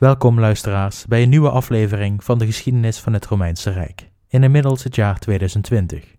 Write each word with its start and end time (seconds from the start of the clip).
Welkom 0.00 0.40
luisteraars 0.40 1.06
bij 1.06 1.22
een 1.22 1.28
nieuwe 1.28 1.50
aflevering 1.50 2.24
van 2.24 2.38
de 2.38 2.46
geschiedenis 2.46 2.98
van 2.98 3.12
het 3.12 3.26
Romeinse 3.26 3.70
Rijk, 3.70 4.10
in 4.28 4.42
inmiddels 4.42 4.84
het 4.84 4.94
jaar 4.94 5.18
2020. 5.18 6.16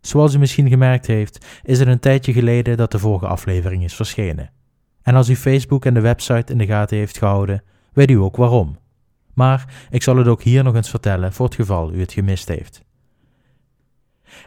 Zoals 0.00 0.34
u 0.34 0.38
misschien 0.38 0.68
gemerkt 0.68 1.06
heeft, 1.06 1.46
is 1.62 1.78
het 1.78 1.88
een 1.88 1.98
tijdje 1.98 2.32
geleden 2.32 2.76
dat 2.76 2.90
de 2.90 2.98
vorige 2.98 3.26
aflevering 3.26 3.84
is 3.84 3.94
verschenen. 3.94 4.50
En 5.02 5.14
als 5.14 5.28
u 5.28 5.36
Facebook 5.36 5.84
en 5.84 5.94
de 5.94 6.00
website 6.00 6.52
in 6.52 6.58
de 6.58 6.66
gaten 6.66 6.96
heeft 6.96 7.18
gehouden, 7.18 7.62
weet 7.92 8.10
u 8.10 8.14
ook 8.14 8.36
waarom. 8.36 8.78
Maar 9.34 9.86
ik 9.90 10.02
zal 10.02 10.16
het 10.16 10.26
ook 10.26 10.42
hier 10.42 10.64
nog 10.64 10.74
eens 10.74 10.90
vertellen 10.90 11.32
voor 11.32 11.46
het 11.46 11.54
geval 11.54 11.92
u 11.92 12.00
het 12.00 12.12
gemist 12.12 12.48
heeft. 12.48 12.82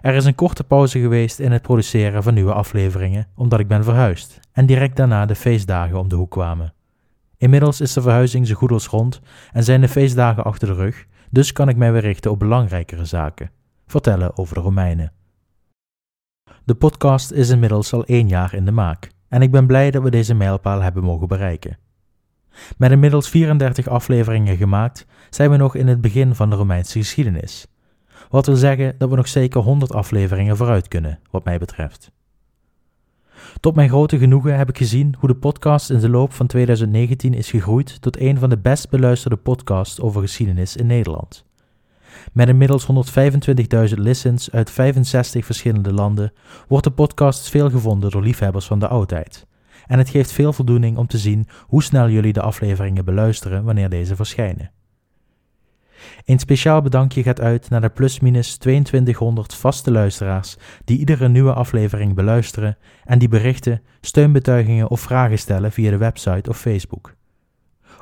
Er 0.02 0.16
is 0.16 0.26
een 0.26 0.36
korte 0.36 0.64
pauze 0.64 1.00
geweest 1.00 1.40
in 1.40 1.52
het 1.52 1.62
produceren 1.62 2.24
van 2.24 2.34
nieuwe 2.34 2.54
afleveringen, 2.54 3.28
omdat 3.36 3.60
ik 3.60 3.68
ben 3.68 3.84
verhuisd 3.84 4.40
en 4.52 4.66
direct 4.66 4.96
daarna 4.96 5.26
de 5.26 5.36
feestdagen 5.36 6.00
om 6.00 6.10
de 6.10 6.16
hoek 6.16 6.32
kwamen. 6.32 6.74
Inmiddels 7.40 7.82
is 7.82 7.94
de 7.94 8.02
verhuizing 8.02 8.48
zo 8.48 8.56
goed 8.56 8.72
als 8.72 8.88
rond 8.88 9.22
en 9.52 9.64
zijn 9.64 9.82
de 9.82 9.88
feestdagen 9.88 10.44
achter 10.44 10.68
de 10.68 10.74
rug, 10.74 11.06
dus 11.30 11.52
kan 11.52 11.70
ik 11.70 11.76
mij 11.76 11.92
weer 11.92 12.02
richten 12.02 12.32
op 12.32 12.40
belangrijkere 12.40 13.06
zaken: 13.06 13.52
vertellen 13.88 14.38
over 14.38 14.56
de 14.56 14.62
Romeinen. 14.62 15.12
De 16.64 16.76
podcast 16.76 17.32
is 17.32 17.50
inmiddels 17.50 17.94
al 17.94 18.06
één 18.06 18.28
jaar 18.28 18.54
in 18.54 18.66
de 18.66 18.72
maak 18.72 19.10
en 19.28 19.42
ik 19.42 19.52
ben 19.52 19.68
blij 19.68 19.92
dat 19.92 20.04
we 20.04 20.10
deze 20.10 20.34
mijlpaal 20.34 20.82
hebben 20.82 21.04
mogen 21.04 21.28
bereiken. 21.28 21.78
Met 22.78 22.92
inmiddels 22.92 23.30
34 23.30 23.88
afleveringen 23.88 24.58
gemaakt 24.58 25.06
zijn 25.30 25.50
we 25.52 25.58
nog 25.58 25.76
in 25.76 25.88
het 25.88 26.02
begin 26.02 26.36
van 26.36 26.50
de 26.50 26.56
Romeinse 26.56 27.00
geschiedenis. 27.00 27.68
Wat 28.30 28.46
wil 28.46 28.56
zeggen 28.56 28.96
dat 28.98 29.10
we 29.10 29.16
nog 29.16 29.28
zeker 29.28 29.62
100 29.62 29.94
afleveringen 29.94 30.58
vooruit 30.58 30.88
kunnen, 30.88 31.20
wat 31.32 31.44
mij 31.44 31.58
betreft. 31.58 32.12
Tot 33.60 33.76
mijn 33.76 33.90
grote 33.90 34.18
genoegen 34.18 34.58
heb 34.58 34.70
ik 34.70 34.78
gezien 34.78 35.16
hoe 35.20 35.30
de 35.30 35.36
podcast 35.36 35.90
in 35.90 36.00
de 36.00 36.10
loop 36.10 36.34
van 36.34 36.48
2019 36.48 37.34
is 37.34 37.50
gegroeid 37.50 38.02
tot 38.02 38.20
een 38.20 38.38
van 38.38 38.50
de 38.50 38.58
best 38.58 38.90
beluisterde 38.90 39.38
podcasts 39.38 40.00
over 40.00 40.22
geschiedenis 40.22 40.76
in 40.76 40.86
Nederland. 40.88 41.46
Met 42.34 42.48
inmiddels 42.48 42.88
125.000 43.90 43.94
listens 43.94 44.52
uit 44.52 44.72
65 44.72 45.46
verschillende 45.46 45.94
landen 45.94 46.34
wordt 46.68 46.84
de 46.84 46.92
podcast 46.92 47.50
veel 47.50 47.70
gevonden 47.70 48.12
door 48.12 48.24
liefhebbers 48.24 48.66
van 48.66 48.80
de 48.80 48.88
oudheid. 48.88 49.48
En 49.88 49.98
het 49.98 50.10
geeft 50.10 50.32
veel 50.32 50.54
voldoening 50.54 50.98
om 50.98 51.08
te 51.08 51.18
zien 51.18 51.48
hoe 51.62 51.84
snel 51.84 52.10
jullie 52.10 52.34
de 52.34 52.42
afleveringen 52.42 53.06
beluisteren 53.06 53.64
wanneer 53.64 53.90
deze 53.90 54.16
verschijnen. 54.16 54.72
Een 56.26 56.40
speciaal 56.40 56.82
bedankje 56.82 57.24
gaat 57.24 57.42
uit 57.42 57.70
naar 57.70 57.82
de 57.82 57.90
plusminus 57.90 58.58
2200 58.58 59.56
vaste 59.56 59.92
luisteraars 59.92 60.58
die 60.86 61.00
iedere 61.00 61.30
nieuwe 61.30 61.54
aflevering 61.54 62.16
beluisteren 62.16 62.78
en 63.04 63.20
die 63.20 63.28
berichten, 63.28 63.82
steunbetuigingen 64.02 64.90
of 64.90 65.02
vragen 65.02 65.40
stellen 65.40 65.72
via 65.72 65.90
de 65.90 65.98
website 65.98 66.50
of 66.50 66.58
Facebook. 66.58 67.16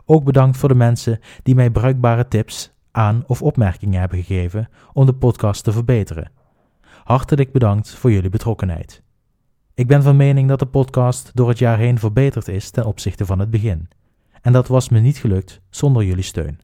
Ook 0.06 0.23
bedankt 0.23 0.58
voor 0.58 0.70
de 0.70 0.75
mensen 0.75 1.20
die 1.44 1.56
mij 1.56 1.70
bruikbare 1.70 2.28
tips, 2.28 2.75
aan 2.92 3.23
of 3.28 3.42
opmerkingen 3.42 4.00
hebben 4.00 4.23
gegeven 4.23 4.70
om 4.94 5.06
de 5.06 5.14
podcast 5.14 5.64
te 5.64 5.72
verbeteren. 5.72 6.31
Hartelijk 7.03 7.52
bedankt 7.52 7.90
voor 7.90 8.12
jullie 8.12 8.30
betrokkenheid. 8.30 9.03
Ik 9.73 9.88
ben 9.88 10.03
van 10.03 10.16
mening 10.16 10.48
dat 10.48 10.59
de 10.59 10.66
podcast 10.66 11.31
door 11.34 11.50
het 11.50 11.59
jaar 11.59 11.78
heen 11.78 12.00
verbeterd 12.00 12.48
is 12.48 12.70
ten 12.70 12.86
opzichte 12.86 13.25
van 13.25 13.40
het 13.40 13.50
begin. 13.50 13.88
En 14.42 14.53
dat 14.53 14.68
was 14.68 14.90
me 14.90 15.00
niet 15.00 15.18
gelukt 15.18 15.62
zonder 15.70 16.03
jullie 16.03 16.23
steun. 16.23 16.59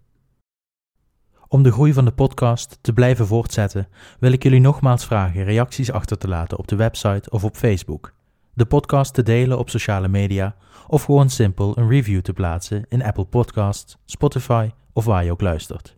Om 1.54 1.64
de 1.64 1.72
groei 1.72 1.94
van 1.94 2.06
de 2.06 2.12
podcast 2.12 2.78
te 2.82 2.94
blijven 2.94 3.28
voortzetten, 3.28 3.88
wil 4.20 4.32
ik 4.32 4.44
jullie 4.44 4.60
nogmaals 4.60 5.06
vragen 5.06 5.44
reacties 5.44 5.92
achter 5.92 6.18
te 6.18 6.28
laten 6.28 6.58
op 6.58 6.68
de 6.68 6.76
website 6.76 7.30
of 7.30 7.44
op 7.44 7.56
Facebook, 7.56 8.14
de 8.54 8.66
podcast 8.66 9.14
te 9.14 9.24
delen 9.24 9.60
op 9.60 9.70
sociale 9.70 10.08
media 10.08 10.56
of 10.88 11.04
gewoon 11.04 11.30
simpel 11.30 11.78
een 11.78 11.90
review 11.90 12.22
te 12.22 12.34
plaatsen 12.34 12.86
in 12.90 13.04
Apple 13.04 13.26
Podcasts, 13.26 13.98
Spotify 14.06 14.70
of 14.94 15.06
waar 15.06 15.24
je 15.24 15.32
ook 15.32 15.42
luistert. 15.42 15.98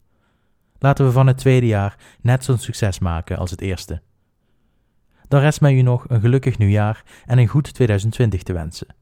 Laten 0.79 1.05
we 1.05 1.11
van 1.11 1.27
het 1.27 1.37
tweede 1.37 1.67
jaar 1.67 1.97
net 2.21 2.43
zo'n 2.43 2.57
succes 2.57 2.99
maken 2.99 3.37
als 3.37 3.51
het 3.51 3.61
eerste. 3.61 4.01
Dan 5.27 5.39
rest 5.39 5.61
mij 5.61 5.73
u 5.73 5.81
nog 5.81 6.05
een 6.07 6.21
gelukkig 6.21 6.57
nieuwjaar 6.57 7.03
en 7.25 7.37
een 7.37 7.47
goed 7.47 7.73
2020 7.73 8.43
te 8.43 8.53
wensen. 8.53 8.95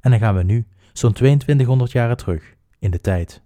En 0.00 0.10
dan 0.10 0.20
gaan 0.20 0.36
we 0.36 0.42
nu, 0.42 0.66
zo'n 0.92 1.12
2200 1.12 1.92
jaren 1.92 2.16
terug, 2.16 2.54
in 2.78 2.90
de 2.90 3.00
tijd. 3.00 3.44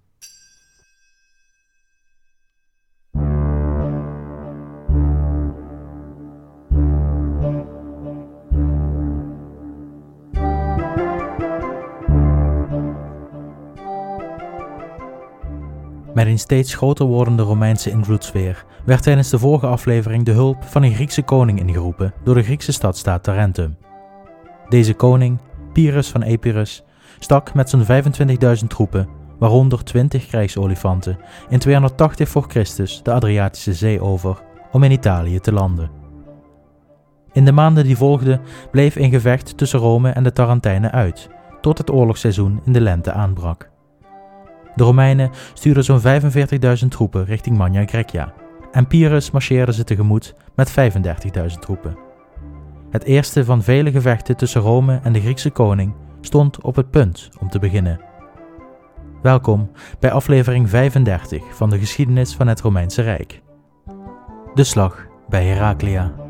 Met 16.21 16.29
een 16.29 16.39
steeds 16.39 16.75
groter 16.75 17.07
wordende 17.07 17.43
Romeinse 17.43 17.91
invloedssfeer 17.91 18.65
werd 18.85 19.03
tijdens 19.03 19.31
de 19.31 19.39
vorige 19.39 19.67
aflevering 19.67 20.25
de 20.25 20.31
hulp 20.31 20.65
van 20.65 20.83
een 20.83 20.95
Griekse 20.95 21.23
koning 21.23 21.61
ingeroepen 21.61 22.13
door 22.25 22.35
de 22.35 22.43
Griekse 22.43 22.73
stadstaat 22.73 23.23
Tarentum. 23.23 23.77
Deze 24.69 24.95
koning, 24.95 25.39
Pyrrhus 25.73 26.09
van 26.09 26.23
Epirus, 26.23 26.85
stak 27.19 27.55
met 27.55 27.71
zijn 27.71 28.05
25.000 28.63 28.67
troepen, 28.67 29.09
waaronder 29.39 29.85
20 29.85 30.27
krijgsolifanten, 30.27 31.19
in 31.49 31.59
280 31.59 32.29
voor 32.29 32.45
Christus 32.49 33.03
de 33.03 33.13
Adriatische 33.13 33.75
Zee 33.75 34.01
over 34.01 34.43
om 34.73 34.83
in 34.83 34.93
Italië 34.93 35.41
te 35.41 35.53
landen. 35.53 35.91
In 37.33 37.45
de 37.45 37.53
maanden 37.53 37.85
die 37.85 37.97
volgden 37.97 38.41
bleef 38.71 38.97
een 38.97 39.11
gevecht 39.11 39.57
tussen 39.57 39.81
Rome 39.81 40.11
en 40.11 40.23
de 40.23 40.33
Tarentijnen 40.33 40.93
uit, 40.93 41.29
tot 41.61 41.79
het 41.79 41.91
oorlogsseizoen 41.91 42.61
in 42.65 42.73
de 42.73 42.81
lente 42.81 43.13
aanbrak. 43.13 43.70
De 44.81 44.87
Romeinen 44.87 45.31
stuurden 45.55 45.85
zo'n 45.85 46.01
45.000 46.83 46.89
troepen 46.89 47.25
richting 47.25 47.57
Magna 47.57 47.85
Grecia 47.87 48.33
en 48.73 48.87
Pyrrhus 48.87 49.31
marcheerde 49.31 49.73
ze 49.73 49.85
tegemoet 49.85 50.35
met 50.55 50.71
35.000 50.71 51.59
troepen. 51.61 51.99
Het 52.91 53.05
eerste 53.05 53.45
van 53.45 53.63
vele 53.63 53.91
gevechten 53.91 54.37
tussen 54.37 54.61
Rome 54.61 55.01
en 55.03 55.13
de 55.13 55.21
Griekse 55.21 55.51
koning 55.51 55.95
stond 56.21 56.63
op 56.63 56.77
het 56.77 56.91
punt 56.91 57.29
om 57.39 57.49
te 57.49 57.59
beginnen. 57.59 58.01
Welkom 59.23 59.71
bij 59.99 60.13
aflevering 60.13 60.69
35 60.69 61.57
van 61.57 61.71
de 61.71 61.79
geschiedenis 61.79 62.35
van 62.35 62.47
het 62.47 62.61
Romeinse 62.61 63.03
Rijk. 63.03 63.43
De 64.55 64.65
slag 64.65 65.07
bij 65.29 65.45
Heraclea. 65.45 66.30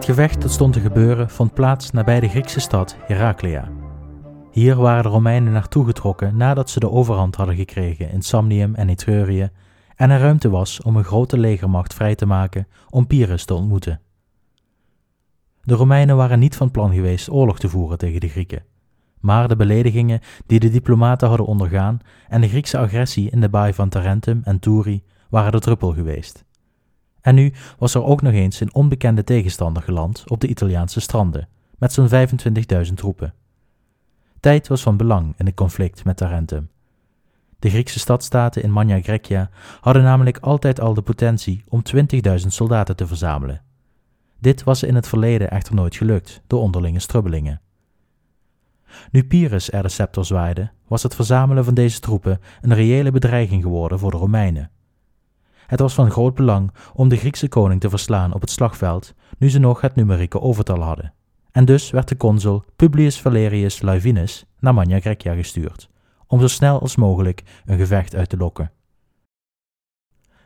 Het 0.00 0.08
gevecht 0.08 0.42
dat 0.42 0.50
stond 0.50 0.72
te 0.72 0.80
gebeuren 0.80 1.30
vond 1.30 1.54
plaats 1.54 1.90
nabij 1.90 2.20
de 2.20 2.28
Griekse 2.28 2.60
stad 2.60 2.96
Heraclea. 3.06 3.68
Hier 4.50 4.76
waren 4.76 5.02
de 5.02 5.08
Romeinen 5.08 5.52
naartoe 5.52 5.84
getrokken 5.84 6.36
nadat 6.36 6.70
ze 6.70 6.80
de 6.80 6.90
overhand 6.90 7.36
hadden 7.36 7.56
gekregen 7.56 8.10
in 8.10 8.22
Samnium 8.22 8.74
en 8.74 8.88
Etrurië 8.88 9.50
en 9.96 10.10
er 10.10 10.20
ruimte 10.20 10.50
was 10.50 10.82
om 10.82 10.96
een 10.96 11.04
grote 11.04 11.38
legermacht 11.38 11.94
vrij 11.94 12.14
te 12.14 12.26
maken 12.26 12.66
om 12.90 13.06
Pyrrhus 13.06 13.44
te 13.44 13.54
ontmoeten. 13.54 14.00
De 15.62 15.74
Romeinen 15.74 16.16
waren 16.16 16.38
niet 16.38 16.56
van 16.56 16.70
plan 16.70 16.92
geweest 16.92 17.30
oorlog 17.30 17.58
te 17.58 17.68
voeren 17.68 17.98
tegen 17.98 18.20
de 18.20 18.28
Grieken, 18.28 18.64
maar 19.18 19.48
de 19.48 19.56
beledigingen 19.56 20.20
die 20.46 20.60
de 20.60 20.70
diplomaten 20.70 21.28
hadden 21.28 21.46
ondergaan 21.46 21.98
en 22.28 22.40
de 22.40 22.48
Griekse 22.48 22.78
agressie 22.78 23.30
in 23.30 23.40
de 23.40 23.48
baai 23.48 23.74
van 23.74 23.88
Tarentum 23.88 24.40
en 24.44 24.58
Turi 24.58 25.02
waren 25.28 25.52
de 25.52 25.60
druppel 25.60 25.92
geweest. 25.92 26.44
En 27.20 27.34
nu 27.34 27.52
was 27.78 27.94
er 27.94 28.04
ook 28.04 28.22
nog 28.22 28.32
eens 28.32 28.60
een 28.60 28.74
onbekende 28.74 29.24
tegenstander 29.24 29.82
geland 29.82 30.24
op 30.26 30.40
de 30.40 30.48
Italiaanse 30.48 31.00
stranden, 31.00 31.48
met 31.78 31.92
zo'n 31.92 32.08
25.000 32.86 32.94
troepen. 32.94 33.34
Tijd 34.40 34.68
was 34.68 34.82
van 34.82 34.96
belang 34.96 35.34
in 35.36 35.46
het 35.46 35.54
conflict 35.54 36.04
met 36.04 36.16
Tarentum. 36.16 36.70
De 37.58 37.70
Griekse 37.70 37.98
stadstaten 37.98 38.62
in 38.62 38.70
Magna 38.70 39.00
Grecia 39.00 39.50
hadden 39.80 40.02
namelijk 40.02 40.38
altijd 40.38 40.80
al 40.80 40.94
de 40.94 41.02
potentie 41.02 41.64
om 41.68 41.82
20.000 41.96 42.46
soldaten 42.46 42.96
te 42.96 43.06
verzamelen. 43.06 43.62
Dit 44.38 44.64
was 44.64 44.82
in 44.82 44.94
het 44.94 45.08
verleden 45.08 45.50
echter 45.50 45.74
nooit 45.74 45.96
gelukt 45.96 46.42
door 46.46 46.60
onderlinge 46.60 46.98
strubbelingen. 46.98 47.60
Nu 49.10 49.24
Pyrrhus 49.24 49.72
er 49.72 49.82
de 49.82 49.88
scepter 49.88 50.24
zwaaide, 50.24 50.70
was 50.88 51.02
het 51.02 51.14
verzamelen 51.14 51.64
van 51.64 51.74
deze 51.74 52.00
troepen 52.00 52.40
een 52.60 52.74
reële 52.74 53.10
bedreiging 53.10 53.62
geworden 53.62 53.98
voor 53.98 54.10
de 54.10 54.16
Romeinen. 54.16 54.70
Het 55.70 55.80
was 55.80 55.94
van 55.94 56.10
groot 56.10 56.34
belang 56.34 56.72
om 56.94 57.08
de 57.08 57.16
Griekse 57.16 57.48
koning 57.48 57.80
te 57.80 57.90
verslaan 57.90 58.34
op 58.34 58.40
het 58.40 58.50
slagveld, 58.50 59.14
nu 59.38 59.50
ze 59.50 59.58
nog 59.58 59.80
het 59.80 59.94
numerieke 59.94 60.40
overtal 60.40 60.82
hadden. 60.82 61.12
En 61.50 61.64
dus 61.64 61.90
werd 61.90 62.08
de 62.08 62.16
consul 62.16 62.64
Publius 62.76 63.20
Valerius 63.20 63.82
Laevinus 63.82 64.44
naar 64.58 64.74
Magna 64.74 65.00
Grecia 65.00 65.34
gestuurd, 65.34 65.90
om 66.26 66.40
zo 66.40 66.46
snel 66.46 66.80
als 66.80 66.96
mogelijk 66.96 67.42
een 67.64 67.78
gevecht 67.78 68.14
uit 68.14 68.28
te 68.28 68.36
lokken. 68.36 68.70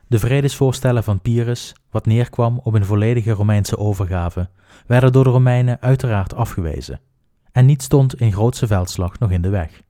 De 0.06 0.18
vredesvoorstellen 0.18 1.04
van 1.04 1.20
Pyrrhus, 1.20 1.74
wat 1.90 2.06
neerkwam 2.06 2.60
op 2.62 2.74
een 2.74 2.84
volledige 2.84 3.32
Romeinse 3.32 3.78
overgave, 3.78 4.48
werden 4.86 5.12
door 5.12 5.24
de 5.24 5.30
Romeinen 5.30 5.80
uiteraard 5.80 6.34
afgewezen. 6.34 7.00
En 7.52 7.66
niet 7.66 7.82
stond 7.82 8.20
een 8.20 8.32
grootse 8.32 8.66
veldslag 8.66 9.18
nog 9.18 9.30
in 9.30 9.42
de 9.42 9.48
weg. 9.48 9.82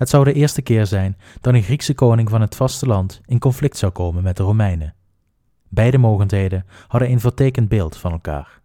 Het 0.00 0.08
zou 0.08 0.24
de 0.24 0.32
eerste 0.32 0.62
keer 0.62 0.86
zijn 0.86 1.16
dat 1.40 1.54
een 1.54 1.62
Griekse 1.62 1.94
koning 1.94 2.30
van 2.30 2.40
het 2.40 2.56
vasteland 2.56 3.20
in 3.26 3.38
conflict 3.38 3.76
zou 3.76 3.92
komen 3.92 4.22
met 4.22 4.36
de 4.36 4.42
Romeinen. 4.42 4.94
Beide 5.68 5.98
mogendheden 5.98 6.66
hadden 6.88 7.10
een 7.10 7.20
vertekend 7.20 7.68
beeld 7.68 7.96
van 7.96 8.12
elkaar. 8.12 8.60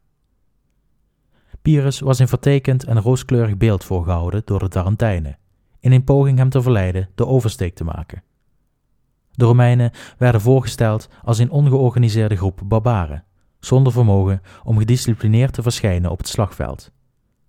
Pyrrhus 1.62 2.00
was 2.00 2.20
een 2.20 2.28
vertekend 2.28 2.84
en 2.84 3.02
rooskleurig 3.02 3.58
beeld 3.58 3.84
voorgehouden 3.84 4.42
door 4.46 4.60
de 4.60 4.68
Tarentijnen, 4.68 5.38
in 5.80 5.92
een 5.92 6.04
poging 6.04 6.38
hem 6.38 6.50
te 6.50 6.62
verleiden 6.62 7.10
de 7.16 7.26
oversteek 7.26 7.76
te 7.76 7.84
maken. 7.84 8.24
De 9.32 9.46
Romeinen 9.46 9.92
werden 10.18 10.42
voorgesteld 10.42 11.10
als 11.24 11.38
een 11.38 11.52
ongeorganiseerde 11.52 12.36
groep 12.36 12.62
barbaren, 12.66 13.24
zonder 13.60 13.92
vermogen 13.92 14.42
om 14.64 14.78
gedisciplineerd 14.78 15.54
te 15.54 15.62
verschijnen 15.62 16.12
op 16.12 16.18
het 16.18 16.28
slagveld. 16.28 16.92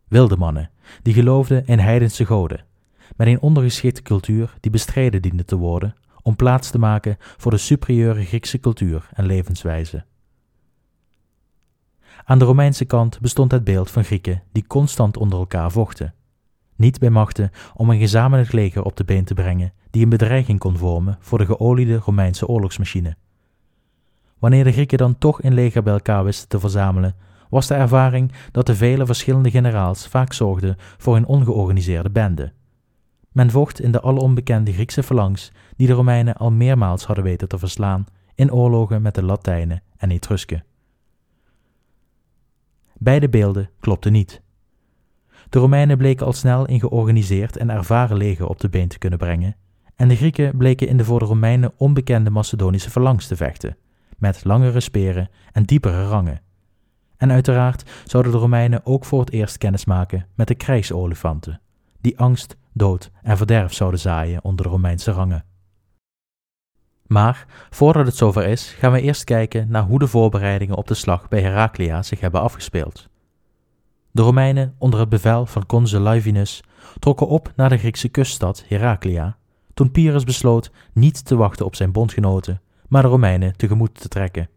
Wilde 0.09 0.37
mannen, 0.37 0.71
die 1.03 1.15
geloofden 1.15 1.67
in 1.67 1.79
heidense 1.79 2.25
goden, 2.25 2.65
met 3.17 3.27
een 3.27 3.41
ondergeschikte 3.41 4.03
cultuur 4.03 4.57
die 4.61 4.71
bestreden 4.71 5.23
diende 5.23 5.45
te 5.45 5.57
worden 5.57 5.95
om 6.23 6.37
plaats 6.37 6.71
te 6.71 6.79
maken 6.79 7.17
voor 7.19 7.51
de 7.51 7.57
superieure 7.57 8.25
Griekse 8.25 8.61
cultuur 8.61 9.09
en 9.13 9.27
levenswijze. 9.27 10.05
Aan 12.25 12.39
de 12.39 12.45
Romeinse 12.45 12.85
kant 12.85 13.21
bestond 13.21 13.53
het 13.53 13.65
beeld 13.65 13.91
van 13.91 14.05
Grieken 14.05 14.43
die 14.53 14.67
constant 14.67 15.17
onder 15.17 15.39
elkaar 15.39 15.71
vochten, 15.71 16.15
niet 16.77 16.99
bij 16.99 17.11
machten 17.11 17.51
om 17.75 17.91
een 17.91 17.99
gezamenlijk 17.99 18.53
leger 18.53 18.83
op 18.83 18.97
de 18.97 19.05
been 19.05 19.25
te 19.25 19.35
brengen 19.35 19.73
die 19.91 20.03
een 20.03 20.09
bedreiging 20.09 20.59
kon 20.59 20.77
vormen 20.77 21.17
voor 21.21 21.39
de 21.39 21.47
geoliede 21.47 21.97
Romeinse 21.97 22.47
oorlogsmachine. 22.47 23.17
Wanneer 24.39 24.65
de 24.65 24.73
Grieken 24.73 24.99
dan 24.99 25.19
toch 25.19 25.43
een 25.43 25.55
leger 25.55 25.83
bij 25.83 25.93
elkaar 25.93 26.25
wisten 26.25 26.49
te 26.49 26.61
verzamelen, 26.61 27.17
was 27.49 27.67
de 27.67 27.75
ervaring 27.75 28.33
dat 28.53 28.67
de 28.67 28.75
vele 28.75 29.07
verschillende 29.07 29.51
generaals 29.51 30.07
vaak 30.07 30.33
zorgden 30.33 30.77
voor 30.79 31.17
een 31.17 31.27
ongeorganiseerde 31.27 32.11
bende. 32.11 32.53
Men 33.37 33.51
vocht 33.51 33.81
in 33.81 33.93
de 33.93 34.03
alonbekende 34.03 34.73
Griekse 34.73 35.03
phalanx 35.03 35.53
die 35.77 35.87
de 35.87 35.93
Romeinen 35.93 36.37
al 36.37 36.51
meermaals 36.51 37.05
hadden 37.05 37.25
weten 37.25 37.49
te 37.49 37.59
verslaan 37.59 38.07
in 38.35 38.53
oorlogen 38.53 39.03
met 39.03 39.15
de 39.15 39.23
Latijnen 39.23 39.83
en 39.97 40.11
Etrusken. 40.11 40.65
Beide 42.99 43.29
beelden 43.29 43.71
klopten 43.81 44.13
niet. 44.13 44.43
De 45.49 45.59
Romeinen 45.59 45.99
bleken 45.99 46.27
al 46.27 46.33
snel 46.33 46.69
een 46.69 46.81
georganiseerd 46.81 47.57
en 47.57 47.71
ervaren 47.71 48.17
leger 48.17 48.49
op 48.49 48.61
de 48.61 48.69
been 48.69 48.89
te 48.89 48.99
kunnen 48.99 49.19
brengen, 49.19 49.57
en 49.97 50.09
de 50.09 50.17
Grieken 50.17 50.57
bleken 50.57 50.89
in 50.89 50.97
de 50.97 51.05
voor 51.05 51.19
de 51.19 51.25
Romeinen 51.25 51.73
onbekende 51.77 52.31
Macedonische 52.31 52.91
phalanx 52.91 53.27
te 53.27 53.37
vechten, 53.37 53.77
met 54.19 54.45
langere 54.45 54.81
speren 54.81 55.31
en 55.53 55.63
diepere 55.63 56.09
rangen. 56.09 56.41
En 57.17 57.33
uiteraard 57.33 57.91
zouden 58.05 58.33
de 58.33 58.39
Romeinen 58.39 58.87
ook 58.87 59.05
voor 59.05 59.21
het 59.21 59.31
eerst 59.31 59.59
kennis 59.59 59.85
maken 59.85 60.27
met 60.35 60.49
de 60.49 60.55
krijgsolifanten, 60.55 61.61
die 62.01 62.19
angst, 62.19 62.57
dood 62.77 63.11
en 63.23 63.37
verderf 63.37 63.73
zouden 63.73 64.01
zaaien 64.01 64.45
onder 64.45 64.65
de 64.65 64.71
Romeinse 64.71 65.11
rangen. 65.11 65.45
Maar 67.07 67.47
voordat 67.71 68.07
het 68.07 68.17
zover 68.17 68.47
is, 68.47 68.69
gaan 68.79 68.93
we 68.93 69.01
eerst 69.01 69.25
kijken 69.25 69.69
naar 69.69 69.83
hoe 69.83 69.99
de 69.99 70.07
voorbereidingen 70.07 70.77
op 70.77 70.87
de 70.87 70.95
slag 70.95 71.29
bij 71.29 71.41
Heraclea 71.41 72.03
zich 72.03 72.21
hebben 72.21 72.41
afgespeeld. 72.41 73.09
De 74.11 74.23
Romeinen, 74.23 74.75
onder 74.79 75.01
het 75.01 75.09
bevel 75.09 75.47
van 75.47 75.67
consul 75.67 76.01
Livinus, 76.01 76.63
trokken 76.99 77.29
op 77.29 77.53
naar 77.57 77.69
de 77.69 77.79
Griekse 77.79 78.09
kuststad 78.09 78.65
Heraclea, 78.69 79.37
toen 79.75 79.91
Pyrrhus 79.91 80.25
besloot 80.25 80.71
niet 80.93 81.25
te 81.25 81.37
wachten 81.37 81.67
op 81.67 81.75
zijn 81.75 81.93
bondgenoten, 81.93 82.61
maar 82.89 83.03
de 83.03 83.09
Romeinen 83.09 83.57
tegemoet 83.57 84.01
te 84.01 84.09
trekken. 84.09 84.49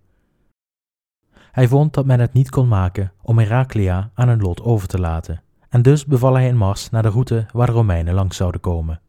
Hij 1.51 1.67
vond 1.67 1.93
dat 1.93 2.05
men 2.05 2.19
het 2.19 2.33
niet 2.33 2.49
kon 2.49 2.67
maken 2.67 3.11
om 3.21 3.37
Heraclea 3.37 4.11
aan 4.13 4.29
een 4.29 4.41
lot 4.41 4.61
over 4.61 4.87
te 4.87 4.99
laten, 4.99 5.41
en 5.69 5.81
dus 5.81 6.05
beval 6.05 6.33
hij 6.33 6.49
een 6.49 6.57
mars 6.57 6.89
naar 6.89 7.01
de 7.01 7.09
route 7.09 7.45
waar 7.51 7.67
de 7.67 7.73
Romeinen 7.73 8.13
langs 8.13 8.37
zouden 8.37 8.61
komen. 8.61 9.01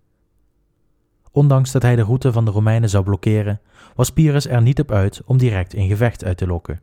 Ondanks 1.30 1.72
dat 1.72 1.82
hij 1.82 1.96
de 1.96 2.02
route 2.02 2.32
van 2.32 2.44
de 2.44 2.50
Romeinen 2.50 2.90
zou 2.90 3.04
blokkeren, 3.04 3.60
was 3.94 4.10
Pyrrhus 4.10 4.48
er 4.48 4.62
niet 4.62 4.80
op 4.80 4.90
uit 4.90 5.22
om 5.24 5.38
direct 5.38 5.74
een 5.74 5.88
gevecht 5.88 6.24
uit 6.24 6.36
te 6.36 6.46
lokken. 6.46 6.80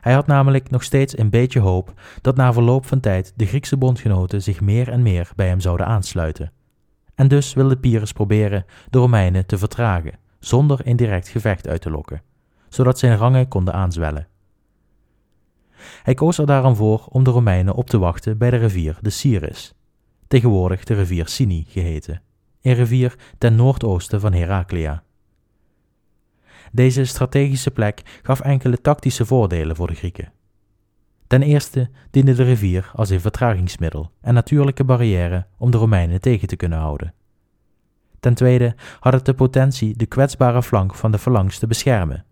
Hij 0.00 0.14
had 0.14 0.26
namelijk 0.26 0.70
nog 0.70 0.82
steeds 0.82 1.18
een 1.18 1.30
beetje 1.30 1.60
hoop 1.60 1.92
dat 2.20 2.36
na 2.36 2.52
verloop 2.52 2.86
van 2.86 3.00
tijd 3.00 3.32
de 3.36 3.46
Griekse 3.46 3.76
bondgenoten 3.76 4.42
zich 4.42 4.60
meer 4.60 4.88
en 4.88 5.02
meer 5.02 5.30
bij 5.36 5.48
hem 5.48 5.60
zouden 5.60 5.86
aansluiten. 5.86 6.52
En 7.14 7.28
dus 7.28 7.54
wilde 7.54 7.76
Pyrrhus 7.76 8.12
proberen 8.12 8.64
de 8.90 8.98
Romeinen 8.98 9.46
te 9.46 9.58
vertragen, 9.58 10.18
zonder 10.38 10.80
een 10.84 10.96
direct 10.96 11.28
gevecht 11.28 11.68
uit 11.68 11.80
te 11.80 11.90
lokken, 11.90 12.22
zodat 12.68 12.98
zijn 12.98 13.16
rangen 13.16 13.48
konden 13.48 13.74
aanzwellen. 13.74 14.26
Hij 16.02 16.14
koos 16.14 16.38
er 16.38 16.46
daarom 16.46 16.76
voor 16.76 17.06
om 17.08 17.24
de 17.24 17.30
Romeinen 17.30 17.74
op 17.74 17.90
te 17.90 17.98
wachten 17.98 18.38
bij 18.38 18.50
de 18.50 18.56
rivier 18.56 18.98
de 19.00 19.10
Siris, 19.10 19.74
tegenwoordig 20.28 20.84
de 20.84 20.94
rivier 20.94 21.28
Sini 21.28 21.64
geheten, 21.68 22.22
een 22.62 22.74
rivier 22.74 23.14
ten 23.38 23.54
noordoosten 23.54 24.20
van 24.20 24.32
Heraclea. 24.32 25.02
Deze 26.72 27.04
strategische 27.04 27.70
plek 27.70 28.20
gaf 28.22 28.40
enkele 28.40 28.80
tactische 28.80 29.26
voordelen 29.26 29.76
voor 29.76 29.86
de 29.86 29.94
Grieken. 29.94 30.32
Ten 31.26 31.42
eerste 31.42 31.90
diende 32.10 32.34
de 32.34 32.42
rivier 32.42 32.90
als 32.94 33.10
een 33.10 33.20
vertragingsmiddel 33.20 34.10
en 34.20 34.34
natuurlijke 34.34 34.84
barrière 34.84 35.46
om 35.58 35.70
de 35.70 35.76
Romeinen 35.76 36.20
tegen 36.20 36.48
te 36.48 36.56
kunnen 36.56 36.78
houden. 36.78 37.14
Ten 38.20 38.34
tweede 38.34 38.74
had 39.00 39.12
het 39.12 39.24
de 39.24 39.34
potentie 39.34 39.96
de 39.96 40.06
kwetsbare 40.06 40.62
flank 40.62 40.94
van 40.94 41.10
de 41.10 41.18
phalanx 41.18 41.58
te 41.58 41.66
beschermen. 41.66 42.25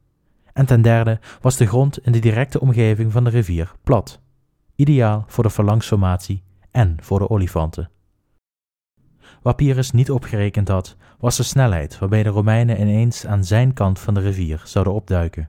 En 0.54 0.66
ten 0.66 0.82
derde 0.82 1.20
was 1.40 1.56
de 1.56 1.66
grond 1.66 1.98
in 1.98 2.12
de 2.12 2.18
directe 2.18 2.60
omgeving 2.60 3.12
van 3.12 3.24
de 3.24 3.30
rivier 3.30 3.72
plat, 3.82 4.20
ideaal 4.74 5.24
voor 5.26 5.44
de 5.44 5.50
phalanxformatie 5.50 6.42
en 6.70 6.96
voor 7.00 7.18
de 7.18 7.30
olifanten. 7.30 7.90
Wat 9.42 9.56
Pyrrhus 9.56 9.90
niet 9.90 10.10
opgerekend 10.10 10.68
had, 10.68 10.96
was 11.18 11.36
de 11.36 11.42
snelheid 11.42 11.98
waarbij 11.98 12.22
de 12.22 12.28
Romeinen 12.28 12.80
ineens 12.80 13.26
aan 13.26 13.44
zijn 13.44 13.72
kant 13.72 13.98
van 13.98 14.14
de 14.14 14.20
rivier 14.20 14.62
zouden 14.64 14.94
opduiken. 14.94 15.48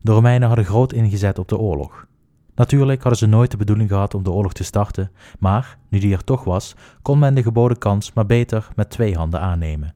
De 0.00 0.12
Romeinen 0.12 0.46
hadden 0.48 0.66
groot 0.66 0.92
ingezet 0.92 1.38
op 1.38 1.48
de 1.48 1.58
oorlog. 1.58 2.06
Natuurlijk 2.54 3.02
hadden 3.02 3.18
ze 3.18 3.26
nooit 3.26 3.50
de 3.50 3.56
bedoeling 3.56 3.88
gehad 3.88 4.14
om 4.14 4.22
de 4.22 4.30
oorlog 4.30 4.52
te 4.52 4.64
starten, 4.64 5.10
maar, 5.38 5.78
nu 5.88 5.98
die 5.98 6.12
er 6.12 6.24
toch 6.24 6.44
was, 6.44 6.74
kon 7.02 7.18
men 7.18 7.34
de 7.34 7.42
geboden 7.42 7.78
kans 7.78 8.12
maar 8.12 8.26
beter 8.26 8.68
met 8.76 8.90
twee 8.90 9.16
handen 9.16 9.40
aannemen. 9.40 9.94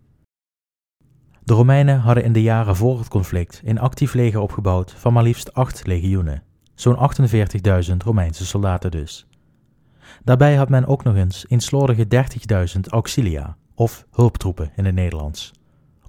De 1.48 1.54
Romeinen 1.54 2.00
hadden 2.00 2.24
in 2.24 2.32
de 2.32 2.42
jaren 2.42 2.76
voor 2.76 2.98
het 2.98 3.08
conflict 3.08 3.60
een 3.64 3.78
actief 3.78 4.14
leger 4.14 4.40
opgebouwd 4.40 4.92
van 4.92 5.12
maar 5.12 5.22
liefst 5.22 5.54
acht 5.54 5.86
legioenen, 5.86 6.42
zo'n 6.74 7.10
48.000 7.90 7.96
Romeinse 8.04 8.46
soldaten 8.46 8.90
dus. 8.90 9.26
Daarbij 10.24 10.56
had 10.56 10.68
men 10.68 10.86
ook 10.86 11.04
nog 11.04 11.14
eens 11.14 11.44
een 11.48 11.60
slordige 11.60 12.06
30.000 12.74 12.80
auxilia, 12.88 13.56
of 13.74 14.06
hulptroepen 14.10 14.70
in 14.76 14.84
het 14.84 14.94
Nederlands. 14.94 15.52